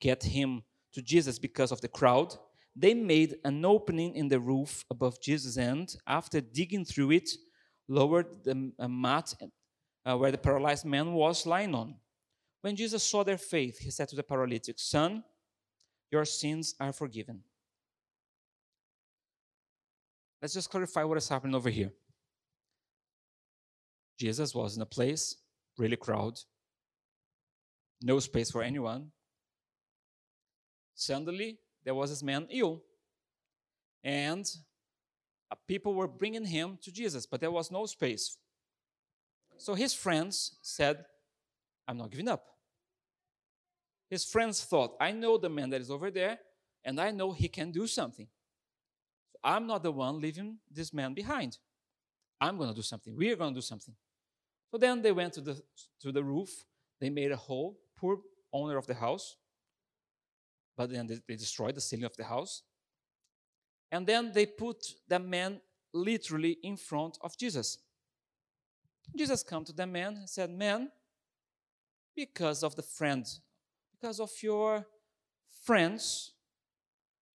get 0.00 0.22
him 0.22 0.62
to 0.92 1.02
Jesus 1.02 1.38
because 1.38 1.70
of 1.70 1.80
the 1.80 1.88
crowd, 1.88 2.34
they 2.74 2.94
made 2.94 3.36
an 3.44 3.64
opening 3.64 4.14
in 4.16 4.28
the 4.28 4.40
roof 4.40 4.84
above 4.90 5.20
Jesus' 5.20 5.56
and, 5.56 5.94
after 6.06 6.40
digging 6.40 6.84
through 6.84 7.12
it, 7.12 7.30
lowered 7.88 8.42
the 8.42 8.72
mat 8.88 9.34
uh, 10.04 10.16
where 10.16 10.32
the 10.32 10.38
paralyzed 10.38 10.84
man 10.84 11.12
was 11.12 11.46
lying 11.46 11.74
on. 11.74 11.94
When 12.64 12.76
Jesus 12.76 13.02
saw 13.02 13.22
their 13.22 13.36
faith, 13.36 13.78
he 13.78 13.90
said 13.90 14.08
to 14.08 14.16
the 14.16 14.22
paralytic, 14.22 14.78
Son, 14.78 15.22
your 16.10 16.24
sins 16.24 16.74
are 16.80 16.94
forgiven. 16.94 17.42
Let's 20.40 20.54
just 20.54 20.70
clarify 20.70 21.04
what 21.04 21.18
is 21.18 21.28
happening 21.28 21.54
over 21.54 21.68
here. 21.68 21.92
Jesus 24.18 24.54
was 24.54 24.76
in 24.76 24.82
a 24.82 24.86
place, 24.86 25.36
really 25.76 25.96
crowded, 25.96 26.38
no 28.00 28.18
space 28.18 28.50
for 28.50 28.62
anyone. 28.62 29.10
Suddenly, 30.94 31.58
there 31.84 31.94
was 31.94 32.08
this 32.08 32.22
man 32.22 32.46
ill, 32.50 32.82
and 34.02 34.46
uh, 35.50 35.56
people 35.68 35.92
were 35.92 36.08
bringing 36.08 36.46
him 36.46 36.78
to 36.80 36.90
Jesus, 36.90 37.26
but 37.26 37.42
there 37.42 37.50
was 37.50 37.70
no 37.70 37.84
space. 37.84 38.38
So 39.58 39.74
his 39.74 39.92
friends 39.92 40.56
said, 40.62 41.04
I'm 41.86 41.98
not 41.98 42.10
giving 42.10 42.28
up. 42.28 42.53
His 44.10 44.24
friends 44.24 44.62
thought, 44.64 44.96
I 45.00 45.12
know 45.12 45.38
the 45.38 45.48
man 45.48 45.70
that 45.70 45.80
is 45.80 45.90
over 45.90 46.10
there, 46.10 46.38
and 46.84 47.00
I 47.00 47.10
know 47.10 47.32
he 47.32 47.48
can 47.48 47.70
do 47.70 47.86
something. 47.86 48.28
I'm 49.42 49.66
not 49.66 49.82
the 49.82 49.92
one 49.92 50.20
leaving 50.20 50.58
this 50.70 50.92
man 50.92 51.14
behind. 51.14 51.58
I'm 52.40 52.56
going 52.56 52.70
to 52.70 52.74
do 52.74 52.82
something. 52.82 53.16
We 53.16 53.30
are 53.30 53.36
going 53.36 53.54
to 53.54 53.58
do 53.58 53.62
something. 53.62 53.94
So 54.70 54.78
then 54.78 55.02
they 55.02 55.12
went 55.12 55.34
to 55.34 55.40
the, 55.40 55.62
to 56.00 56.12
the 56.12 56.24
roof. 56.24 56.50
They 57.00 57.10
made 57.10 57.30
a 57.30 57.36
hole. 57.36 57.78
Poor 57.96 58.18
owner 58.52 58.76
of 58.76 58.86
the 58.86 58.94
house. 58.94 59.36
But 60.76 60.90
then 60.90 61.06
they, 61.06 61.18
they 61.28 61.36
destroyed 61.36 61.74
the 61.74 61.80
ceiling 61.80 62.04
of 62.04 62.16
the 62.16 62.24
house. 62.24 62.62
And 63.92 64.06
then 64.06 64.32
they 64.32 64.46
put 64.46 64.84
the 65.08 65.18
man 65.18 65.60
literally 65.92 66.58
in 66.62 66.76
front 66.76 67.18
of 67.20 67.36
Jesus. 67.38 67.78
Jesus 69.16 69.42
came 69.42 69.64
to 69.64 69.72
the 69.72 69.86
man 69.86 70.16
and 70.16 70.28
said, 70.28 70.50
Man, 70.50 70.90
because 72.16 72.62
of 72.62 72.74
the 72.74 72.82
friend, 72.82 73.26
because 74.04 74.20
of 74.20 74.30
your 74.42 74.86
friends, 75.64 76.34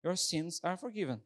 your 0.05 0.15
sins 0.17 0.61
are 0.63 0.77
forgiven. 0.77 1.19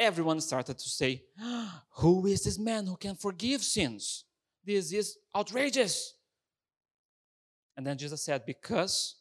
Everyone 0.00 0.40
started 0.40 0.76
to 0.76 0.88
say, 0.88 1.22
Who 1.98 2.26
is 2.26 2.42
this 2.42 2.58
man 2.58 2.86
who 2.86 2.96
can 2.96 3.14
forgive 3.14 3.62
sins? 3.62 4.24
This 4.64 4.92
is 4.92 5.16
outrageous. 5.32 6.14
And 7.76 7.86
then 7.86 7.96
Jesus 7.96 8.24
said, 8.24 8.44
Because 8.44 9.14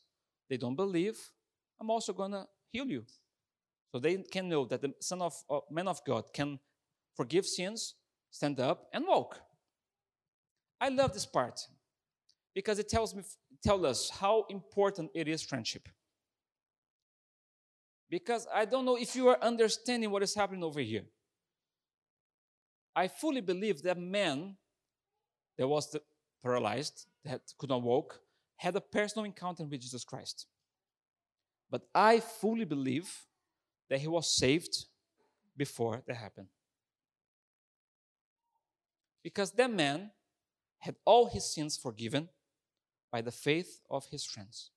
they 0.50 0.58
don't 0.58 0.76
believe, 0.76 1.20
I'm 1.80 1.92
also 1.92 2.12
going 2.12 2.32
to 2.32 2.48
heal 2.72 2.88
you. 2.88 3.04
So 3.92 4.00
they 4.00 4.16
can 4.18 4.50
know 4.50 4.66
that 4.66 4.82
the 4.82 4.92
Son 5.02 5.22
of 5.22 5.36
uh, 5.48 5.60
Man 5.70 5.88
of 5.88 6.04
God 6.04 6.34
can 6.34 6.58
forgive 7.16 7.46
sins 7.46 7.94
stand 8.32 8.60
up 8.60 8.88
and 8.92 9.06
walk. 9.06 9.40
I 10.82 10.90
love 10.90 11.14
this 11.14 11.28
part 11.28 11.60
because 12.56 12.80
it 12.80 12.88
tells 12.90 13.14
me 13.14 13.22
tell 13.66 13.86
us 13.86 14.10
how 14.10 14.46
important 14.50 15.10
it 15.16 15.28
is 15.28 15.42
friendship. 15.42 15.90
Because 18.10 18.48
I 18.54 18.66
don't 18.66 18.86
know 18.86 18.98
if 18.98 19.16
you 19.16 19.28
are 19.30 19.40
understanding 19.42 20.12
what 20.12 20.22
is 20.22 20.36
happening 20.36 20.64
over 20.64 20.80
here. 20.80 21.06
I 22.96 23.08
fully 23.08 23.42
believe 23.42 23.82
that 23.82 23.98
man 23.98 24.56
that 25.58 25.68
was 25.68 25.92
the 25.92 26.02
paralyzed, 26.44 27.08
that 27.24 27.42
could 27.58 27.70
not 27.70 27.82
walk, 27.82 28.20
had 28.58 28.76
a 28.76 28.82
personal 28.82 29.26
encounter 29.26 29.64
with 29.64 29.82
Jesus 29.82 30.04
Christ. 30.04 30.46
But 31.72 31.82
I 31.94 32.20
fully 32.20 32.66
believe 32.66 33.10
that 33.90 34.00
he 34.00 34.08
was 34.08 34.36
saved 34.36 34.86
before 35.58 36.04
that 36.08 36.16
happened. 36.16 36.48
Because 39.24 39.52
that 39.54 39.72
man 39.72 40.12
had 40.80 40.96
all 41.04 41.26
his 41.28 41.52
sins 41.54 41.78
forgiven 41.78 42.30
by 43.16 43.22
the 43.22 43.32
faith 43.32 43.72
of 43.90 44.06
his 44.14 44.26
friends. 44.26 44.72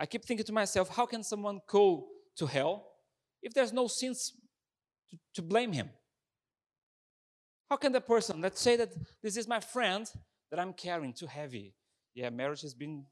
I 0.00 0.04
keep 0.06 0.24
thinking 0.24 0.46
to 0.46 0.52
myself, 0.52 0.86
how 0.88 1.06
can 1.06 1.22
someone 1.22 1.60
go 1.68 2.08
to 2.38 2.46
hell 2.46 2.74
if 3.40 3.54
there's 3.54 3.72
no 3.72 3.86
sins 3.86 4.32
to, 5.10 5.16
to 5.34 5.42
blame 5.42 5.70
him? 5.70 5.88
How 7.70 7.76
can 7.76 7.92
the 7.92 8.00
person, 8.00 8.40
let's 8.40 8.60
say 8.60 8.74
that 8.82 8.90
this 9.22 9.36
is 9.36 9.46
my 9.46 9.60
friend 9.60 10.04
that 10.50 10.58
I'm 10.58 10.72
carrying 10.72 11.12
too 11.12 11.28
heavy. 11.28 11.66
Yeah, 12.14 12.30
marriage 12.30 12.62
has 12.62 12.74
been 12.74 13.04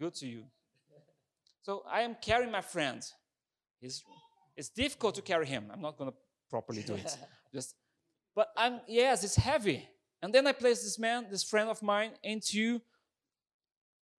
good 0.00 0.14
to 0.20 0.26
you. 0.26 0.44
So 1.64 1.82
I 1.86 2.00
am 2.00 2.16
carrying 2.28 2.50
my 2.50 2.62
friend. 2.62 3.02
It's, 3.82 4.02
it's 4.56 4.70
difficult 4.70 5.16
to 5.16 5.22
carry 5.22 5.46
him. 5.46 5.66
I'm 5.70 5.82
not 5.82 5.98
going 5.98 6.10
to 6.12 6.16
properly 6.48 6.82
do 6.82 6.94
it. 6.94 7.14
Just 7.52 7.74
but 8.34 8.48
I'm, 8.56 8.80
yes, 8.88 9.22
it's 9.22 9.36
heavy. 9.36 9.86
And 10.22 10.34
then 10.34 10.46
I 10.46 10.52
place 10.52 10.82
this 10.82 10.98
man, 10.98 11.26
this 11.30 11.44
friend 11.44 11.68
of 11.68 11.82
mine, 11.82 12.12
into 12.22 12.80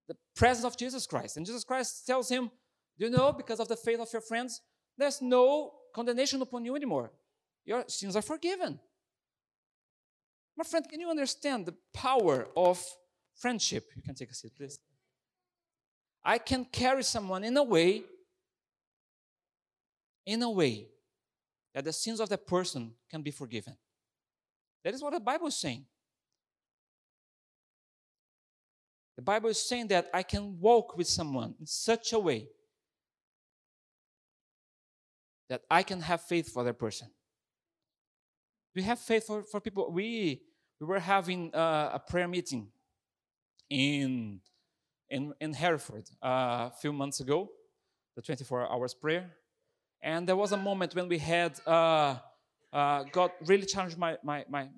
the 0.07 0.15
presence 0.35 0.65
of 0.65 0.77
Jesus 0.77 1.05
Christ. 1.05 1.37
And 1.37 1.45
Jesus 1.45 1.63
Christ 1.63 2.05
tells 2.05 2.29
him, 2.29 2.51
Do 2.97 3.05
you 3.05 3.11
know, 3.11 3.33
because 3.33 3.59
of 3.59 3.67
the 3.67 3.75
faith 3.75 3.99
of 3.99 4.11
your 4.13 4.21
friends, 4.21 4.61
there's 4.97 5.21
no 5.21 5.73
condemnation 5.93 6.41
upon 6.41 6.65
you 6.65 6.75
anymore. 6.75 7.11
Your 7.65 7.83
sins 7.87 8.15
are 8.15 8.21
forgiven. 8.21 8.79
My 10.55 10.63
friend, 10.63 10.87
can 10.87 10.99
you 10.99 11.09
understand 11.09 11.65
the 11.65 11.75
power 11.93 12.47
of 12.55 12.83
friendship? 13.35 13.91
You 13.95 14.01
can 14.01 14.15
take 14.15 14.31
a 14.31 14.33
seat, 14.33 14.53
please. 14.55 14.79
I 16.23 16.37
can 16.39 16.65
carry 16.65 17.03
someone 17.03 17.43
in 17.43 17.55
a 17.57 17.63
way, 17.63 18.03
in 20.25 20.41
a 20.41 20.49
way, 20.49 20.87
that 21.73 21.83
the 21.83 21.93
sins 21.93 22.19
of 22.19 22.29
that 22.29 22.47
person 22.47 22.93
can 23.09 23.21
be 23.21 23.31
forgiven. 23.31 23.77
That 24.87 24.93
is 24.93 25.03
what 25.03 25.11
the 25.11 25.19
Bible 25.19 25.47
is 25.47 25.57
saying. 25.57 25.83
The 29.17 29.21
Bible 29.21 29.49
is 29.49 29.61
saying 29.61 29.89
that 29.89 30.07
I 30.13 30.23
can 30.23 30.61
walk 30.61 30.95
with 30.95 31.07
someone 31.07 31.55
in 31.59 31.65
such 31.65 32.13
a 32.13 32.19
way 32.19 32.47
that 35.49 35.63
I 35.69 35.83
can 35.83 35.99
have 35.99 36.21
faith 36.21 36.53
for 36.53 36.63
that 36.63 36.79
person. 36.79 37.09
We 38.73 38.81
have 38.83 38.97
faith 38.97 39.27
for, 39.27 39.43
for 39.43 39.59
people. 39.59 39.91
We, 39.91 40.43
we 40.79 40.87
were 40.87 40.99
having 40.99 41.51
a 41.53 42.01
prayer 42.07 42.29
meeting 42.29 42.69
in, 43.69 44.39
in, 45.09 45.33
in 45.41 45.51
Hereford 45.51 46.09
uh, 46.23 46.69
a 46.71 46.73
few 46.79 46.93
months 46.93 47.19
ago, 47.19 47.49
the 48.15 48.21
24 48.21 48.71
hours 48.71 48.93
prayer. 48.93 49.31
And 50.01 50.25
there 50.25 50.37
was 50.37 50.53
a 50.53 50.57
moment 50.57 50.95
when 50.95 51.09
we 51.09 51.17
had 51.17 51.59
uh, 51.67 52.19
uh, 52.73 53.03
God 53.11 53.31
really 53.45 53.65
challenged 53.65 53.97
my, 53.97 54.17
my, 54.23 54.45
my, 54.49 54.69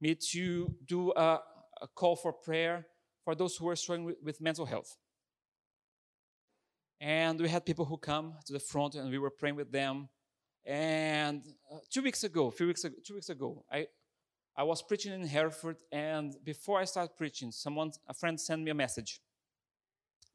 me 0.00 0.14
to 0.32 0.74
do 0.86 1.12
a, 1.12 1.40
a, 1.82 1.88
call 1.94 2.16
for 2.16 2.32
prayer 2.32 2.86
for 3.24 3.34
those 3.34 3.56
who 3.56 3.68
are 3.68 3.76
struggling 3.76 4.04
with, 4.06 4.16
with 4.22 4.40
mental 4.40 4.66
health. 4.66 4.96
And 7.00 7.40
we 7.40 7.48
had 7.48 7.66
people 7.66 7.84
who 7.84 7.96
come 7.96 8.34
to 8.46 8.52
the 8.52 8.60
front 8.60 8.94
and 8.94 9.10
we 9.10 9.18
were 9.18 9.30
praying 9.30 9.56
with 9.56 9.72
them. 9.72 10.08
And 10.64 11.42
uh, 11.70 11.78
two 11.90 12.02
weeks 12.02 12.24
ago, 12.24 12.50
few 12.50 12.66
weeks 12.66 12.84
ago, 12.84 12.96
two 13.04 13.14
weeks 13.14 13.28
ago, 13.28 13.64
I, 13.70 13.86
I 14.56 14.62
was 14.62 14.82
preaching 14.82 15.12
in 15.12 15.26
Hereford, 15.26 15.78
and 15.90 16.36
before 16.44 16.78
I 16.78 16.84
started 16.84 17.16
preaching, 17.16 17.50
someone, 17.50 17.90
a 18.08 18.14
friend, 18.14 18.40
sent 18.40 18.62
me 18.62 18.70
a 18.70 18.74
message 18.74 19.20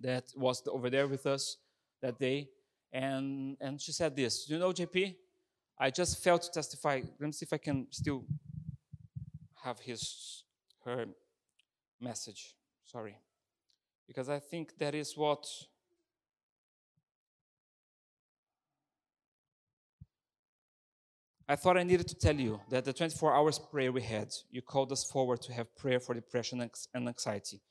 that 0.02 0.26
was 0.36 0.62
over 0.68 0.90
there 0.90 1.08
with 1.08 1.26
us 1.26 1.58
that 2.02 2.20
day, 2.20 2.50
and 2.92 3.56
and 3.62 3.80
she 3.80 3.94
said 3.94 4.16
this: 4.16 4.50
"You 4.50 4.60
know, 4.60 4.72
JP, 4.72 5.16
I 5.80 5.90
just 5.90 6.22
failed 6.22 6.42
to 6.42 6.52
testify. 6.52 7.02
Let 7.20 7.28
me 7.28 7.32
see 7.32 7.46
if 7.46 7.54
I 7.54 7.58
can 7.58 7.88
still 7.90 8.26
have 9.64 9.80
his 9.80 10.44
her 10.86 11.06
message. 12.02 12.56
Sorry. 12.84 13.16
Because 14.08 14.30
I 14.30 14.40
think 14.40 14.78
that 14.80 14.94
is 14.94 15.16
what 15.16 15.48
I 21.48 21.56
thought 21.56 21.78
I 21.78 21.84
needed 21.84 22.08
to 22.10 22.16
tell 22.16 22.36
you 22.36 22.60
that 22.70 22.86
the 22.86 22.94
24 22.94 23.34
hours 23.34 23.58
prayer 23.58 23.92
we 23.92 24.02
had, 24.02 24.34
you 24.52 24.62
called 24.62 24.92
us 24.92 25.04
forward 25.04 25.42
to 25.44 25.54
have 25.54 25.76
prayer 25.76 26.00
for 26.00 26.14
depression 26.14 26.62
and 26.94 27.08
anxiety. 27.08 27.62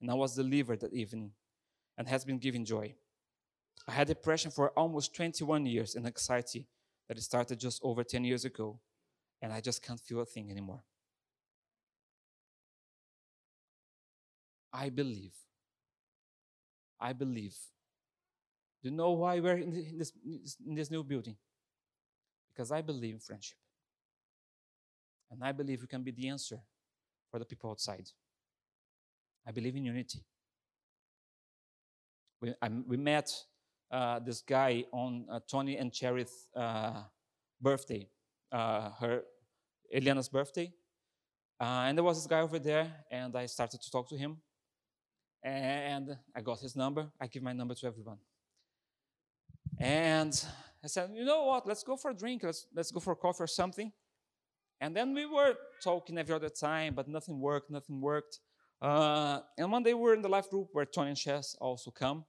And 0.00 0.10
I 0.10 0.14
was 0.14 0.34
delivered 0.34 0.80
that 0.80 0.92
evening 0.92 1.30
and 1.96 2.08
has 2.08 2.24
been 2.24 2.38
given 2.38 2.64
joy. 2.64 2.94
I 3.88 3.92
had 3.92 4.08
depression 4.08 4.50
for 4.50 4.70
almost 4.70 5.14
21 5.14 5.64
years 5.64 5.94
and 5.94 6.06
anxiety 6.06 6.66
that 7.14 7.22
started 7.22 7.58
just 7.58 7.80
over 7.82 8.04
10 8.04 8.24
years 8.24 8.44
ago, 8.44 8.78
and 9.40 9.52
I 9.52 9.60
just 9.60 9.82
can't 9.82 10.00
feel 10.00 10.20
a 10.20 10.26
thing 10.26 10.50
anymore. 10.50 10.82
I 14.72 14.88
believe. 14.88 15.34
I 16.98 17.12
believe. 17.12 17.56
Do 18.82 18.88
you 18.88 18.96
know 18.96 19.10
why 19.10 19.40
we're 19.40 19.58
in 19.58 19.98
this, 19.98 20.12
in 20.66 20.74
this 20.74 20.90
new 20.90 21.04
building? 21.04 21.36
Because 22.52 22.72
I 22.72 22.80
believe 22.80 23.14
in 23.14 23.20
friendship. 23.20 23.58
And 25.30 25.42
I 25.42 25.52
believe 25.52 25.80
we 25.80 25.86
can 25.86 26.02
be 26.02 26.10
the 26.10 26.28
answer 26.28 26.60
for 27.30 27.38
the 27.38 27.44
people 27.44 27.70
outside. 27.70 28.08
I 29.46 29.50
believe 29.50 29.76
in 29.76 29.84
unity. 29.84 30.20
We, 32.40 32.54
I, 32.60 32.68
we 32.86 32.96
met 32.96 33.32
uh, 33.92 34.18
this 34.18 34.40
guy 34.40 34.84
on 34.92 35.26
uh, 35.30 35.40
Tony 35.46 35.76
and 35.76 35.92
Cherith's 35.92 36.48
uh, 36.56 37.02
birthday, 37.60 38.08
uh, 38.50 38.90
her 38.98 39.22
Eliana's 39.94 40.28
birthday, 40.28 40.72
uh, 41.60 41.84
and 41.86 41.96
there 41.96 42.04
was 42.04 42.16
this 42.18 42.26
guy 42.26 42.40
over 42.40 42.58
there, 42.58 42.90
and 43.10 43.36
I 43.36 43.46
started 43.46 43.82
to 43.82 43.90
talk 43.90 44.08
to 44.08 44.16
him, 44.16 44.38
and 45.42 46.16
I 46.34 46.40
got 46.40 46.60
his 46.60 46.74
number. 46.74 47.10
I 47.20 47.26
give 47.26 47.42
my 47.42 47.52
number 47.52 47.74
to 47.74 47.86
everyone, 47.86 48.18
and 49.78 50.44
I 50.82 50.88
said, 50.88 51.10
you 51.14 51.24
know 51.24 51.44
what? 51.44 51.66
Let's 51.66 51.84
go 51.84 51.96
for 51.96 52.10
a 52.10 52.14
drink. 52.14 52.42
Let's 52.42 52.66
let's 52.74 52.90
go 52.90 52.98
for 53.00 53.14
coffee 53.14 53.44
or 53.44 53.46
something. 53.46 53.92
And 54.80 54.96
then 54.96 55.14
we 55.14 55.26
were 55.26 55.54
talking 55.80 56.18
every 56.18 56.34
other 56.34 56.48
time, 56.48 56.94
but 56.94 57.06
nothing 57.06 57.38
worked. 57.38 57.70
Nothing 57.70 58.00
worked. 58.00 58.40
Uh, 58.80 59.38
and 59.56 59.70
one 59.70 59.84
day 59.84 59.94
we 59.94 60.00
were 60.00 60.14
in 60.14 60.22
the 60.22 60.28
life 60.28 60.50
group 60.50 60.70
where 60.72 60.84
Tony 60.84 61.10
and 61.10 61.16
Chess 61.16 61.54
also 61.60 61.92
come. 61.92 62.24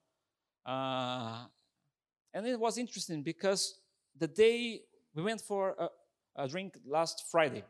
And 2.34 2.48
it 2.48 2.60
was 2.60 2.78
interesting 2.78 3.22
because 3.24 3.80
the 4.18 4.28
day 4.28 4.82
we 5.14 5.24
went 5.24 5.42
for 5.42 5.76
a, 5.78 5.90
a 6.44 6.48
drink 6.48 6.78
last 6.86 7.26
Friday, 7.32 7.64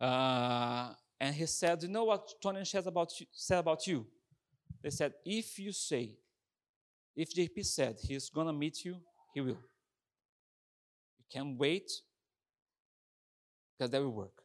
uh, 0.00 0.92
and 1.20 1.34
he 1.34 1.46
said, 1.46 1.82
"You 1.82 1.88
know 1.88 2.04
what 2.04 2.28
Tony 2.42 2.62
Chess 2.64 2.86
about 2.86 3.18
you, 3.18 3.26
said 3.32 3.58
about 3.58 3.86
you?" 3.86 4.06
They 4.82 4.90
said, 4.90 5.14
"If 5.24 5.58
you 5.58 5.72
say, 5.72 6.16
if 7.16 7.34
JP 7.34 7.64
said 7.64 7.96
he's 8.00 8.30
gonna 8.30 8.52
meet 8.52 8.84
you, 8.84 8.96
he 9.34 9.40
will. 9.40 9.60
You 11.18 11.24
can't 11.32 11.58
wait 11.58 11.90
because 13.76 13.90
that 13.90 14.00
will 14.00 14.12
work." 14.12 14.42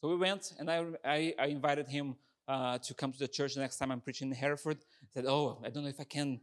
So 0.00 0.08
we 0.08 0.16
went, 0.16 0.52
and 0.58 0.70
I, 0.70 0.84
I, 1.04 1.34
I 1.38 1.46
invited 1.46 1.88
him 1.88 2.14
uh, 2.46 2.78
to 2.78 2.94
come 2.94 3.12
to 3.12 3.18
the 3.18 3.26
church 3.26 3.54
the 3.54 3.60
next 3.60 3.78
time 3.78 3.90
I'm 3.90 4.00
preaching 4.00 4.28
in 4.28 4.34
Hereford. 4.34 4.78
I 4.78 5.06
said, 5.12 5.26
Oh, 5.26 5.60
I 5.64 5.70
don't 5.70 5.82
know 5.82 5.88
if 5.88 6.00
I 6.00 6.04
can. 6.04 6.40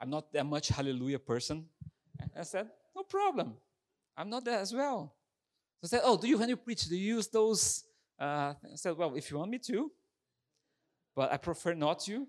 I'm 0.00 0.10
not 0.10 0.32
that 0.32 0.44
much 0.44 0.68
hallelujah 0.68 1.18
person. 1.18 1.66
And 2.20 2.30
I 2.38 2.42
said, 2.42 2.68
No 2.94 3.02
problem. 3.02 3.54
I'm 4.16 4.30
not 4.30 4.44
that 4.44 4.60
as 4.60 4.72
well. 4.72 5.14
So 5.80 5.86
I 5.86 5.88
said, 5.88 6.00
Oh, 6.04 6.16
do 6.16 6.28
you, 6.28 6.38
when 6.38 6.48
you 6.48 6.56
preach, 6.56 6.84
do 6.84 6.96
you 6.96 7.16
use 7.16 7.28
those? 7.28 7.84
Uh, 8.18 8.54
I 8.64 8.76
said, 8.76 8.96
Well, 8.96 9.14
if 9.14 9.30
you 9.30 9.38
want 9.38 9.50
me 9.50 9.58
to, 9.58 9.90
but 11.14 11.32
I 11.32 11.36
prefer 11.36 11.74
not 11.74 12.00
to. 12.00 12.26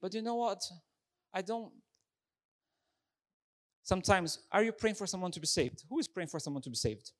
But 0.00 0.14
you 0.14 0.22
know 0.22 0.34
what? 0.34 0.62
I 1.32 1.42
don't. 1.42 1.72
Sometimes, 3.82 4.40
are 4.50 4.62
you 4.62 4.72
praying 4.72 4.96
for 4.96 5.06
someone 5.06 5.32
to 5.32 5.40
be 5.40 5.46
saved? 5.46 5.84
Who 5.88 5.98
is 5.98 6.06
praying 6.06 6.28
for 6.28 6.38
someone 6.38 6.62
to 6.62 6.70
be 6.70 6.76
saved? 6.76 7.10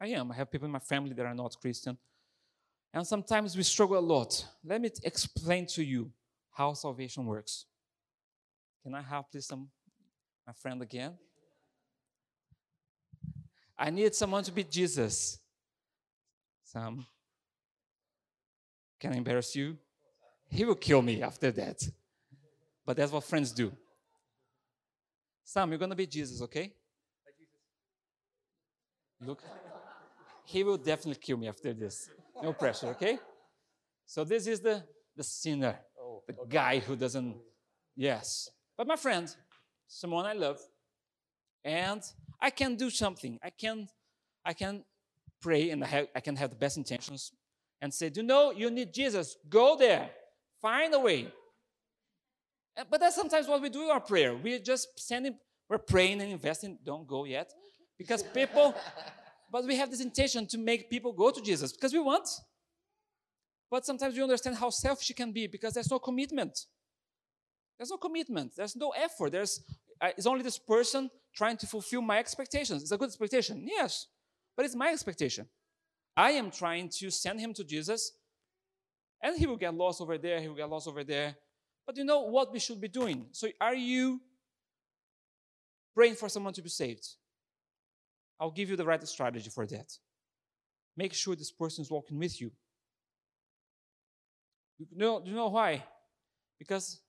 I 0.00 0.08
am. 0.08 0.32
I 0.32 0.34
have 0.36 0.50
people 0.50 0.66
in 0.66 0.72
my 0.72 0.78
family 0.78 1.12
that 1.14 1.26
are 1.26 1.34
not 1.34 1.56
Christian. 1.60 1.96
And 2.94 3.06
sometimes 3.06 3.56
we 3.56 3.62
struggle 3.62 3.98
a 3.98 4.00
lot. 4.00 4.44
Let 4.64 4.80
me 4.80 4.90
explain 5.02 5.66
to 5.66 5.82
you 5.82 6.10
how 6.50 6.74
salvation 6.74 7.24
works. 7.24 7.66
Can 8.82 8.94
I 8.94 9.02
have 9.02 9.30
please 9.30 9.46
some 9.46 9.60
um, 9.60 9.68
my 10.46 10.52
friend 10.52 10.82
again? 10.82 11.16
I 13.78 13.90
need 13.90 14.14
someone 14.14 14.44
to 14.44 14.52
be 14.52 14.64
Jesus. 14.64 15.38
Sam. 16.64 17.06
Can 19.00 19.12
I 19.12 19.16
embarrass 19.16 19.54
you? 19.56 19.76
He 20.48 20.64
will 20.64 20.74
kill 20.74 21.02
me 21.02 21.22
after 21.22 21.50
that. 21.52 21.82
But 22.84 22.96
that's 22.96 23.12
what 23.12 23.24
friends 23.24 23.52
do. 23.52 23.72
Sam, 25.44 25.70
you're 25.70 25.78
gonna 25.78 25.96
be 25.96 26.06
Jesus, 26.06 26.42
okay? 26.42 26.72
Look 29.24 29.42
he 30.44 30.64
will 30.64 30.76
definitely 30.76 31.20
kill 31.20 31.36
me 31.36 31.48
after 31.48 31.72
this. 31.72 32.10
No 32.42 32.52
pressure, 32.52 32.88
okay? 32.88 33.18
So 34.04 34.24
this 34.24 34.46
is 34.46 34.60
the, 34.60 34.82
the 35.16 35.22
sinner, 35.22 35.78
oh, 36.00 36.22
the 36.26 36.34
okay. 36.34 36.50
guy 36.50 36.78
who 36.80 36.96
doesn't, 36.96 37.36
yes. 37.96 38.50
But 38.76 38.86
my 38.86 38.96
friend, 38.96 39.34
someone 39.86 40.26
I 40.26 40.32
love, 40.32 40.58
and 41.64 42.02
I 42.40 42.50
can 42.50 42.76
do 42.76 42.90
something. 42.90 43.38
I 43.42 43.50
can, 43.50 43.88
I 44.44 44.52
can 44.52 44.84
pray 45.40 45.70
and 45.70 45.84
I, 45.84 45.86
have, 45.86 46.06
I 46.14 46.20
can 46.20 46.36
have 46.36 46.50
the 46.50 46.56
best 46.56 46.76
intentions 46.76 47.32
and 47.80 47.92
say, 47.92 48.08
do 48.08 48.20
you 48.20 48.26
know 48.26 48.52
you 48.52 48.70
need 48.70 48.92
Jesus? 48.92 49.36
Go 49.48 49.76
there. 49.76 50.10
Find 50.60 50.94
a 50.94 51.00
way. 51.00 51.32
But 52.90 53.00
that's 53.00 53.16
sometimes 53.16 53.48
what 53.48 53.60
we 53.60 53.68
do 53.68 53.82
in 53.82 53.90
our 53.90 54.00
prayer. 54.00 54.34
We're 54.34 54.58
just 54.58 54.88
sending, 54.98 55.36
we're 55.68 55.78
praying 55.78 56.20
and 56.20 56.32
investing. 56.32 56.78
Don't 56.84 57.06
go 57.06 57.24
yet. 57.24 57.52
Because 57.98 58.22
people, 58.22 58.74
but 59.52 59.64
we 59.66 59.76
have 59.76 59.90
this 59.90 60.00
intention 60.00 60.46
to 60.48 60.58
make 60.58 60.88
people 60.88 61.12
go 61.12 61.30
to 61.30 61.42
Jesus 61.42 61.72
because 61.72 61.92
we 61.92 61.98
want. 61.98 62.28
But 63.70 63.84
sometimes 63.84 64.16
we 64.16 64.22
understand 64.22 64.56
how 64.56 64.70
selfish 64.70 65.10
it 65.10 65.16
can 65.16 65.32
be 65.32 65.46
because 65.46 65.74
there's 65.74 65.90
no 65.90 65.98
commitment. 65.98 66.66
There's 67.82 67.90
no 67.90 67.96
commitment. 67.96 68.52
There's 68.56 68.76
no 68.76 68.90
effort. 68.90 69.32
There's 69.32 69.60
uh, 70.00 70.10
it's 70.16 70.24
only 70.24 70.44
this 70.44 70.56
person 70.56 71.10
trying 71.34 71.56
to 71.56 71.66
fulfill 71.66 72.00
my 72.00 72.16
expectations. 72.16 72.80
It's 72.80 72.92
a 72.92 72.96
good 72.96 73.08
expectation, 73.08 73.66
yes, 73.66 74.06
but 74.56 74.64
it's 74.64 74.76
my 74.76 74.90
expectation. 74.90 75.48
I 76.16 76.30
am 76.30 76.52
trying 76.52 76.90
to 77.00 77.10
send 77.10 77.40
him 77.40 77.52
to 77.54 77.64
Jesus, 77.64 78.12
and 79.20 79.36
he 79.36 79.48
will 79.48 79.56
get 79.56 79.74
lost 79.74 80.00
over 80.00 80.16
there. 80.16 80.40
He 80.40 80.46
will 80.46 80.54
get 80.54 80.70
lost 80.70 80.86
over 80.86 81.02
there. 81.02 81.34
But 81.84 81.96
you 81.96 82.04
know 82.04 82.20
what 82.20 82.52
we 82.52 82.60
should 82.60 82.80
be 82.80 82.86
doing. 82.86 83.26
So, 83.32 83.48
are 83.60 83.74
you 83.74 84.20
praying 85.92 86.14
for 86.14 86.28
someone 86.28 86.52
to 86.52 86.62
be 86.62 86.68
saved? 86.68 87.08
I'll 88.38 88.52
give 88.52 88.70
you 88.70 88.76
the 88.76 88.86
right 88.86 89.04
strategy 89.08 89.50
for 89.50 89.66
that. 89.66 89.90
Make 90.96 91.14
sure 91.14 91.34
this 91.34 91.50
person 91.50 91.82
is 91.82 91.90
walking 91.90 92.16
with 92.16 92.40
you. 92.40 92.52
You 94.78 94.86
know, 94.96 95.20
you 95.24 95.34
know 95.34 95.48
why? 95.48 95.82
Because 96.60 97.00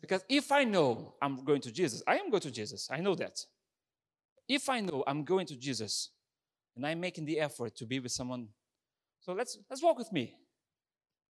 because 0.00 0.24
if 0.28 0.50
I 0.52 0.64
know 0.64 1.14
I'm 1.22 1.44
going 1.44 1.60
to 1.62 1.72
Jesus, 1.72 2.02
I 2.06 2.16
am 2.18 2.30
going 2.30 2.42
to 2.42 2.50
Jesus. 2.50 2.88
I 2.90 3.00
know 3.00 3.14
that. 3.14 3.38
If 4.48 4.68
I 4.68 4.80
know 4.80 5.04
I'm 5.06 5.24
going 5.24 5.46
to 5.46 5.56
Jesus 5.56 6.10
and 6.74 6.86
I'm 6.86 7.00
making 7.00 7.24
the 7.24 7.40
effort 7.40 7.76
to 7.76 7.86
be 7.86 8.00
with 8.00 8.12
someone, 8.12 8.48
so 9.20 9.32
let's 9.32 9.58
let's 9.68 9.82
walk 9.82 9.98
with 9.98 10.12
me. 10.12 10.36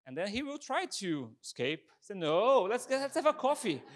And 0.07 0.17
then 0.17 0.29
he 0.29 0.43
will 0.43 0.59
try 0.59 0.87
to 1.01 1.31
escape. 1.43 1.83
Say, 2.01 2.15
no, 2.15 2.63
let's, 2.63 2.87
let's 2.89 3.17
have 3.17 3.27
a 3.27 3.33
coffee. 3.33 3.83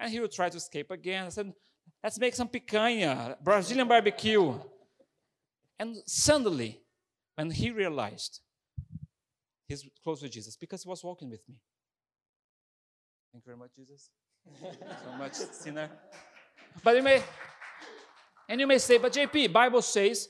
And 0.00 0.12
he 0.12 0.20
will 0.20 0.28
try 0.28 0.48
to 0.48 0.56
escape 0.56 0.92
again. 0.92 1.26
I 1.26 1.28
said, 1.30 1.52
let's 2.04 2.20
make 2.20 2.32
some 2.32 2.46
picanha, 2.46 3.34
Brazilian 3.42 3.88
barbecue. 3.88 4.54
And 5.76 5.96
suddenly, 6.06 6.80
when 7.34 7.50
he 7.50 7.72
realized 7.72 8.38
he's 9.66 9.84
close 10.04 10.22
with 10.22 10.30
Jesus, 10.30 10.56
because 10.56 10.84
he 10.84 10.88
was 10.88 11.02
walking 11.02 11.28
with 11.28 11.40
me. 11.48 11.56
Thank 13.32 13.44
you 13.44 13.52
very 13.52 13.56
much, 13.58 13.70
Jesus. 13.76 14.10
so 15.04 15.12
much, 15.18 15.34
sinner. 15.34 15.90
But 16.82 16.96
you 16.96 17.02
may, 17.02 17.22
and 18.48 18.60
you 18.60 18.66
may 18.66 18.78
say, 18.78 18.98
but 18.98 19.12
JP, 19.12 19.52
Bible 19.52 19.82
says 19.82 20.28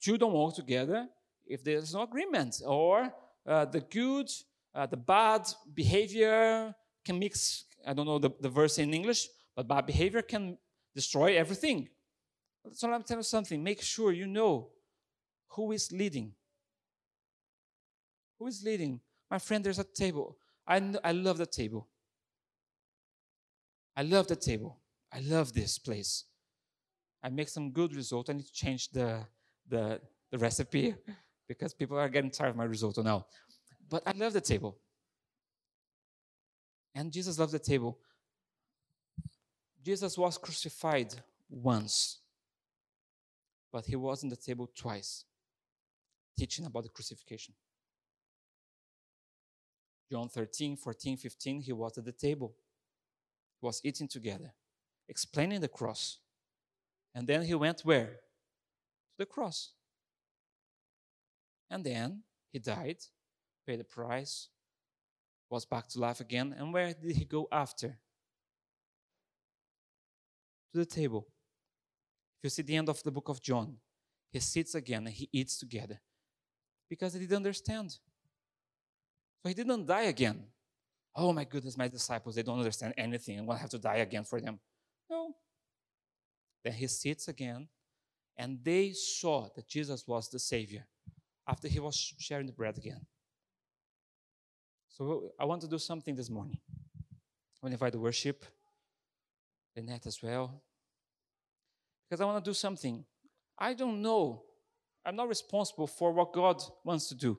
two 0.00 0.16
don't 0.16 0.32
walk 0.32 0.54
together 0.54 1.08
if 1.48 1.64
there's 1.64 1.94
no 1.94 2.02
agreement, 2.02 2.60
or 2.64 3.12
uh, 3.46 3.64
the 3.64 3.80
good, 3.80 4.30
uh, 4.74 4.86
the 4.86 4.96
bad 4.96 5.48
behavior 5.74 6.74
can 7.04 7.18
mix, 7.18 7.64
I 7.86 7.94
don't 7.94 8.06
know 8.06 8.18
the, 8.18 8.30
the 8.40 8.50
verse 8.50 8.78
in 8.78 8.92
English, 8.92 9.28
but 9.56 9.66
bad 9.66 9.86
behavior 9.86 10.22
can 10.22 10.58
destroy 10.94 11.36
everything. 11.36 11.88
So 12.72 12.92
I'm 12.92 13.02
telling 13.02 13.20
you 13.20 13.24
something. 13.24 13.62
Make 13.62 13.82
sure 13.82 14.12
you 14.12 14.26
know 14.26 14.68
who 15.48 15.72
is 15.72 15.90
leading. 15.90 16.32
Who 18.38 18.46
is 18.46 18.62
leading? 18.62 19.00
My 19.30 19.38
friend, 19.38 19.64
there's 19.64 19.78
a 19.78 19.84
table. 19.84 20.36
I, 20.68 20.94
I 21.02 21.12
love 21.12 21.38
the 21.38 21.46
table. 21.46 21.88
I 23.96 24.02
love 24.02 24.28
the 24.28 24.36
table. 24.36 24.78
I 25.10 25.20
love 25.20 25.54
this 25.54 25.78
place. 25.78 26.24
I 27.22 27.30
make 27.30 27.48
some 27.48 27.70
good 27.70 27.96
result. 27.96 28.28
I 28.28 28.34
need 28.34 28.46
to 28.46 28.52
change 28.52 28.90
the, 28.90 29.24
the, 29.66 30.00
the 30.30 30.38
recipe 30.38 30.94
because 31.48 31.72
people 31.72 31.98
are 31.98 32.08
getting 32.08 32.30
tired 32.30 32.50
of 32.50 32.56
my 32.56 32.64
risotto 32.64 33.02
now. 33.02 33.26
But 33.88 34.02
I 34.06 34.12
love 34.12 34.34
the 34.34 34.40
table. 34.42 34.76
And 36.94 37.10
Jesus 37.10 37.38
loved 37.38 37.52
the 37.52 37.58
table. 37.58 37.98
Jesus 39.82 40.18
was 40.18 40.36
crucified 40.36 41.14
once, 41.48 42.18
but 43.72 43.86
he 43.86 43.96
was 43.96 44.22
on 44.22 44.28
the 44.28 44.36
table 44.36 44.68
twice, 44.76 45.24
teaching 46.36 46.66
about 46.66 46.82
the 46.82 46.90
crucifixion. 46.90 47.54
John 50.10 50.28
13, 50.28 50.76
14, 50.76 51.16
15, 51.16 51.60
he 51.60 51.72
was 51.72 51.98
at 51.98 52.04
the 52.04 52.12
table, 52.12 52.54
he 53.60 53.66
was 53.66 53.80
eating 53.84 54.08
together, 54.08 54.54
explaining 55.08 55.60
the 55.60 55.68
cross. 55.68 56.18
And 57.14 57.26
then 57.26 57.42
he 57.42 57.54
went 57.54 57.80
where? 57.82 58.06
To 58.06 59.18
the 59.18 59.26
cross. 59.26 59.72
And 61.70 61.84
then 61.84 62.22
he 62.52 62.58
died, 62.58 62.98
paid 63.66 63.80
the 63.80 63.84
price, 63.84 64.48
was 65.50 65.64
back 65.64 65.88
to 65.88 66.00
life 66.00 66.20
again. 66.20 66.54
And 66.56 66.72
where 66.72 66.94
did 66.94 67.16
he 67.16 67.24
go 67.24 67.48
after? 67.50 67.98
To 70.72 70.78
the 70.78 70.86
table. 70.86 71.26
If 72.38 72.44
you 72.44 72.50
see 72.50 72.62
the 72.62 72.76
end 72.76 72.88
of 72.88 73.02
the 73.02 73.10
book 73.10 73.28
of 73.28 73.42
John, 73.42 73.76
he 74.30 74.40
sits 74.40 74.74
again 74.74 75.06
and 75.06 75.14
he 75.14 75.28
eats 75.32 75.58
together 75.58 76.00
because 76.88 77.14
he 77.14 77.20
didn't 77.20 77.36
understand. 77.36 77.98
So 79.42 79.48
he 79.48 79.54
didn't 79.54 79.86
die 79.86 80.02
again. 80.02 80.44
Oh 81.14 81.32
my 81.32 81.44
goodness, 81.44 81.76
my 81.76 81.88
disciples, 81.88 82.34
they 82.34 82.42
don't 82.42 82.58
understand 82.58 82.94
anything. 82.96 83.38
I'm 83.38 83.46
going 83.46 83.56
to 83.56 83.60
have 83.60 83.70
to 83.70 83.78
die 83.78 83.96
again 83.96 84.24
for 84.24 84.40
them. 84.40 84.58
No. 85.10 85.34
Then 86.64 86.72
he 86.74 86.86
sits 86.86 87.28
again, 87.28 87.68
and 88.36 88.58
they 88.62 88.92
saw 88.92 89.48
that 89.54 89.66
Jesus 89.66 90.06
was 90.06 90.28
the 90.28 90.38
Savior 90.38 90.86
after 91.46 91.66
he 91.66 91.80
was 91.80 92.14
sharing 92.18 92.46
the 92.46 92.52
bread 92.52 92.76
again. 92.76 93.06
So 94.88 95.32
I 95.38 95.44
want 95.44 95.62
to 95.62 95.68
do 95.68 95.78
something 95.78 96.14
this 96.14 96.30
morning. 96.30 96.58
I 96.70 97.60
want 97.62 97.72
to 97.72 97.74
invite 97.74 97.92
the 97.92 98.00
worship, 98.00 98.44
Lynette 99.76 100.06
as 100.06 100.22
well, 100.22 100.62
because 102.08 102.20
I 102.20 102.24
want 102.24 102.44
to 102.44 102.50
do 102.50 102.54
something. 102.54 103.04
I 103.58 103.74
don't 103.74 104.02
know. 104.02 104.42
I'm 105.04 105.16
not 105.16 105.28
responsible 105.28 105.86
for 105.86 106.12
what 106.12 106.32
God 106.32 106.62
wants 106.84 107.08
to 107.08 107.14
do. 107.14 107.38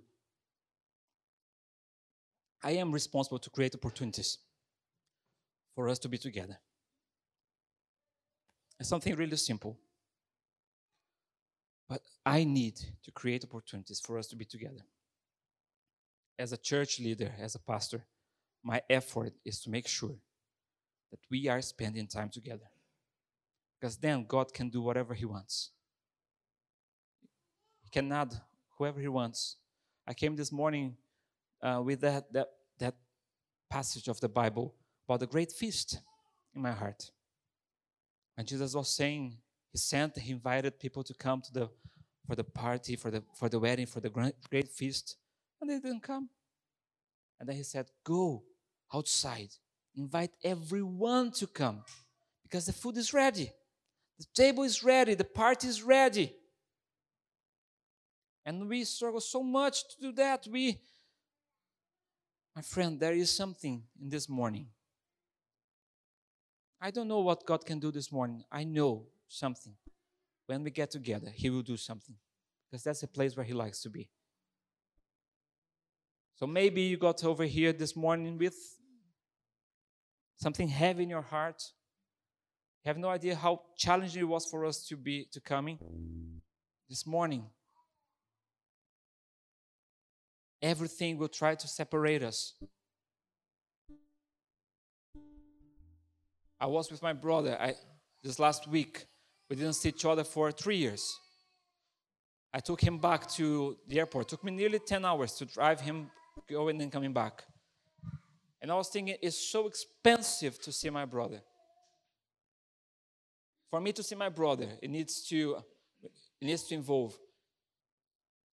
I 2.63 2.71
am 2.71 2.91
responsible 2.91 3.39
to 3.39 3.49
create 3.49 3.75
opportunities 3.75 4.37
for 5.75 5.87
us 5.87 5.99
to 5.99 6.09
be 6.09 6.17
together. 6.17 6.59
It's 8.79 8.89
something 8.89 9.15
really 9.15 9.37
simple. 9.37 9.77
But 11.87 12.01
I 12.25 12.43
need 12.43 12.79
to 13.03 13.11
create 13.11 13.43
opportunities 13.43 13.99
for 13.99 14.19
us 14.19 14.27
to 14.27 14.35
be 14.35 14.45
together. 14.45 14.85
As 16.37 16.53
a 16.53 16.57
church 16.57 16.99
leader, 16.99 17.33
as 17.39 17.55
a 17.55 17.59
pastor, 17.59 18.05
my 18.63 18.81
effort 18.89 19.33
is 19.43 19.59
to 19.61 19.69
make 19.69 19.87
sure 19.87 20.15
that 21.11 21.19
we 21.31 21.47
are 21.47 21.61
spending 21.61 22.07
time 22.07 22.29
together. 22.29 22.69
Because 23.79 23.97
then 23.97 24.25
God 24.27 24.53
can 24.53 24.69
do 24.69 24.81
whatever 24.81 25.13
He 25.13 25.25
wants. 25.25 25.71
He 27.81 27.89
can 27.89 28.11
add 28.11 28.33
whoever 28.77 28.99
He 28.99 29.07
wants. 29.07 29.55
I 30.07 30.13
came 30.13 30.35
this 30.35 30.51
morning 30.51 30.97
uh, 31.61 31.81
with 31.83 32.01
that, 32.01 32.31
that, 32.33 32.47
that 32.79 32.95
passage 33.69 34.07
of 34.07 34.19
the 34.19 34.29
Bible 34.29 34.75
about 35.07 35.19
the 35.19 35.27
great 35.27 35.51
feast 35.51 35.99
in 36.55 36.61
my 36.61 36.71
heart. 36.71 37.11
And 38.37 38.47
Jesus 38.47 38.73
was 38.73 38.89
saying, 38.89 39.37
He 39.71 39.77
sent, 39.77 40.17
He 40.17 40.31
invited 40.31 40.79
people 40.79 41.03
to 41.03 41.13
come 41.13 41.41
to 41.41 41.53
the 41.53 41.69
for 42.25 42.35
the 42.35 42.43
party, 42.43 42.95
for 42.95 43.09
the 43.09 43.23
for 43.37 43.49
the 43.49 43.59
wedding, 43.59 43.87
for 43.87 43.99
the 43.99 44.09
great, 44.09 44.35
great 44.49 44.69
feast, 44.69 45.17
and 45.59 45.69
they 45.69 45.79
didn't 45.79 46.03
come. 46.03 46.29
And 47.39 47.49
then 47.49 47.55
He 47.55 47.63
said, 47.63 47.87
Go 48.03 48.43
outside, 48.93 49.49
invite 49.95 50.31
everyone 50.43 51.31
to 51.33 51.47
come, 51.47 51.83
because 52.43 52.65
the 52.65 52.73
food 52.73 52.97
is 52.97 53.13
ready, 53.13 53.51
the 54.19 54.25
table 54.33 54.63
is 54.63 54.83
ready, 54.83 55.15
the 55.15 55.23
party 55.23 55.67
is 55.67 55.83
ready. 55.83 56.35
And 58.45 58.67
we 58.67 58.83
struggle 58.83 59.21
so 59.21 59.43
much 59.43 59.87
to 59.89 60.01
do 60.01 60.11
that. 60.13 60.47
We 60.49 60.79
my 62.59 62.63
friend, 62.63 62.99
there 62.99 63.13
is 63.13 63.31
something 63.31 63.81
in 64.01 64.09
this 64.09 64.27
morning. 64.27 64.67
I 66.81 66.91
don't 66.91 67.07
know 67.07 67.21
what 67.21 67.45
God 67.45 67.65
can 67.65 67.79
do 67.79 67.89
this 67.89 68.11
morning. 68.11 68.43
I 68.51 68.65
know 68.65 69.05
something. 69.29 69.75
When 70.45 70.65
we 70.65 70.69
get 70.69 70.91
together, 70.91 71.31
He 71.33 71.49
will 71.49 71.61
do 71.61 71.77
something 71.77 72.17
because 72.65 72.83
that's 72.83 73.01
a 73.01 73.07
place 73.07 73.37
where 73.37 73.45
He 73.45 73.53
likes 73.53 73.81
to 73.83 73.89
be. 73.89 74.09
So 76.35 76.45
maybe 76.45 76.81
you 76.81 76.97
got 76.97 77.23
over 77.23 77.45
here 77.45 77.71
this 77.71 77.95
morning 77.95 78.37
with 78.37 78.57
something 80.35 80.67
heavy 80.67 81.03
in 81.03 81.09
your 81.09 81.21
heart. 81.21 81.63
You 82.83 82.89
have 82.89 82.97
no 82.97 83.07
idea 83.07 83.37
how 83.37 83.61
challenging 83.77 84.23
it 84.23 84.27
was 84.27 84.45
for 84.45 84.65
us 84.65 84.85
to 84.87 84.97
be 84.97 85.29
to 85.31 85.39
coming 85.39 85.79
this 86.89 87.07
morning. 87.07 87.45
Everything 90.61 91.17
will 91.17 91.29
try 91.29 91.55
to 91.55 91.67
separate 91.67 92.23
us. 92.23 92.53
I 96.59 96.65
was 96.65 96.91
with 96.91 97.01
my 97.01 97.13
brother 97.13 97.57
I, 97.59 97.75
this 98.21 98.39
last 98.39 98.67
week. 98.67 99.05
We 99.49 99.55
didn't 99.55 99.73
see 99.73 99.89
each 99.89 100.03
other 100.03 100.25
for 100.25 100.51
three 100.51 100.75
years. 100.75 101.17
I 102.53 102.59
took 102.59 102.81
him 102.81 102.97
back 102.97 103.27
to 103.31 103.77
the 103.87 103.99
airport. 103.99 104.25
It 104.25 104.29
took 104.29 104.43
me 104.43 104.51
nearly 104.51 104.79
10 104.79 105.05
hours 105.05 105.33
to 105.35 105.45
drive 105.45 105.79
him 105.79 106.09
going 106.49 106.81
and 106.81 106.91
coming 106.91 107.13
back. 107.13 107.43
And 108.61 108.71
I 108.71 108.75
was 108.75 108.89
thinking, 108.89 109.15
it's 109.21 109.37
so 109.37 109.67
expensive 109.67 110.59
to 110.63 110.71
see 110.71 110.89
my 110.89 111.05
brother. 111.05 111.41
For 113.69 113.79
me 113.79 113.93
to 113.93 114.03
see 114.03 114.15
my 114.15 114.29
brother, 114.29 114.67
it 114.81 114.89
needs 114.89 115.25
to, 115.29 115.57
it 116.01 116.45
needs 116.45 116.63
to 116.63 116.75
involve 116.75 117.17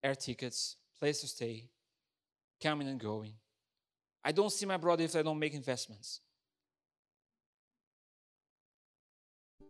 air 0.05 0.14
tickets, 0.14 0.77
place 0.99 1.23
to 1.23 1.27
stay, 1.27 1.71
coming 2.62 2.88
and 2.88 3.01
going. 3.01 3.33
I 4.25 4.33
don't 4.33 4.51
see 4.51 4.66
my 4.66 4.77
brother 4.77 5.05
if 5.05 5.14
I 5.14 5.23
don't 5.23 5.38
make 5.38 5.55
investments. 5.55 6.21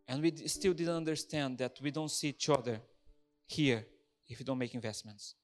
And 0.08 0.22
we 0.22 0.34
still 0.46 0.72
didn't 0.72 0.94
understand 0.94 1.58
that 1.58 1.78
we 1.82 1.90
don't 1.90 2.10
see 2.10 2.28
each 2.28 2.48
other 2.48 2.80
here 3.46 3.84
if 4.28 4.38
we 4.38 4.44
don't 4.44 4.58
make 4.58 4.74
investments. 4.74 5.34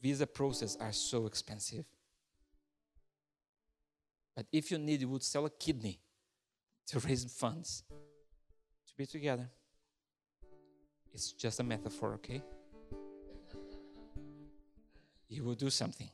Visa 0.00 0.26
process 0.26 0.76
are 0.80 0.92
so 0.92 1.26
expensive. 1.26 1.84
But 4.34 4.46
if 4.52 4.70
you 4.70 4.78
need, 4.78 5.02
you 5.02 5.08
would 5.08 5.22
sell 5.22 5.44
a 5.44 5.50
kidney 5.50 6.00
to 6.86 6.98
raise 7.00 7.24
funds 7.24 7.82
to 7.90 8.94
be 8.96 9.04
together. 9.04 9.50
It's 11.12 11.32
just 11.32 11.60
a 11.60 11.62
metaphor, 11.62 12.14
okay? 12.14 12.42
You 15.30 15.44
will 15.44 15.54
do 15.54 15.70
something. 15.70 16.10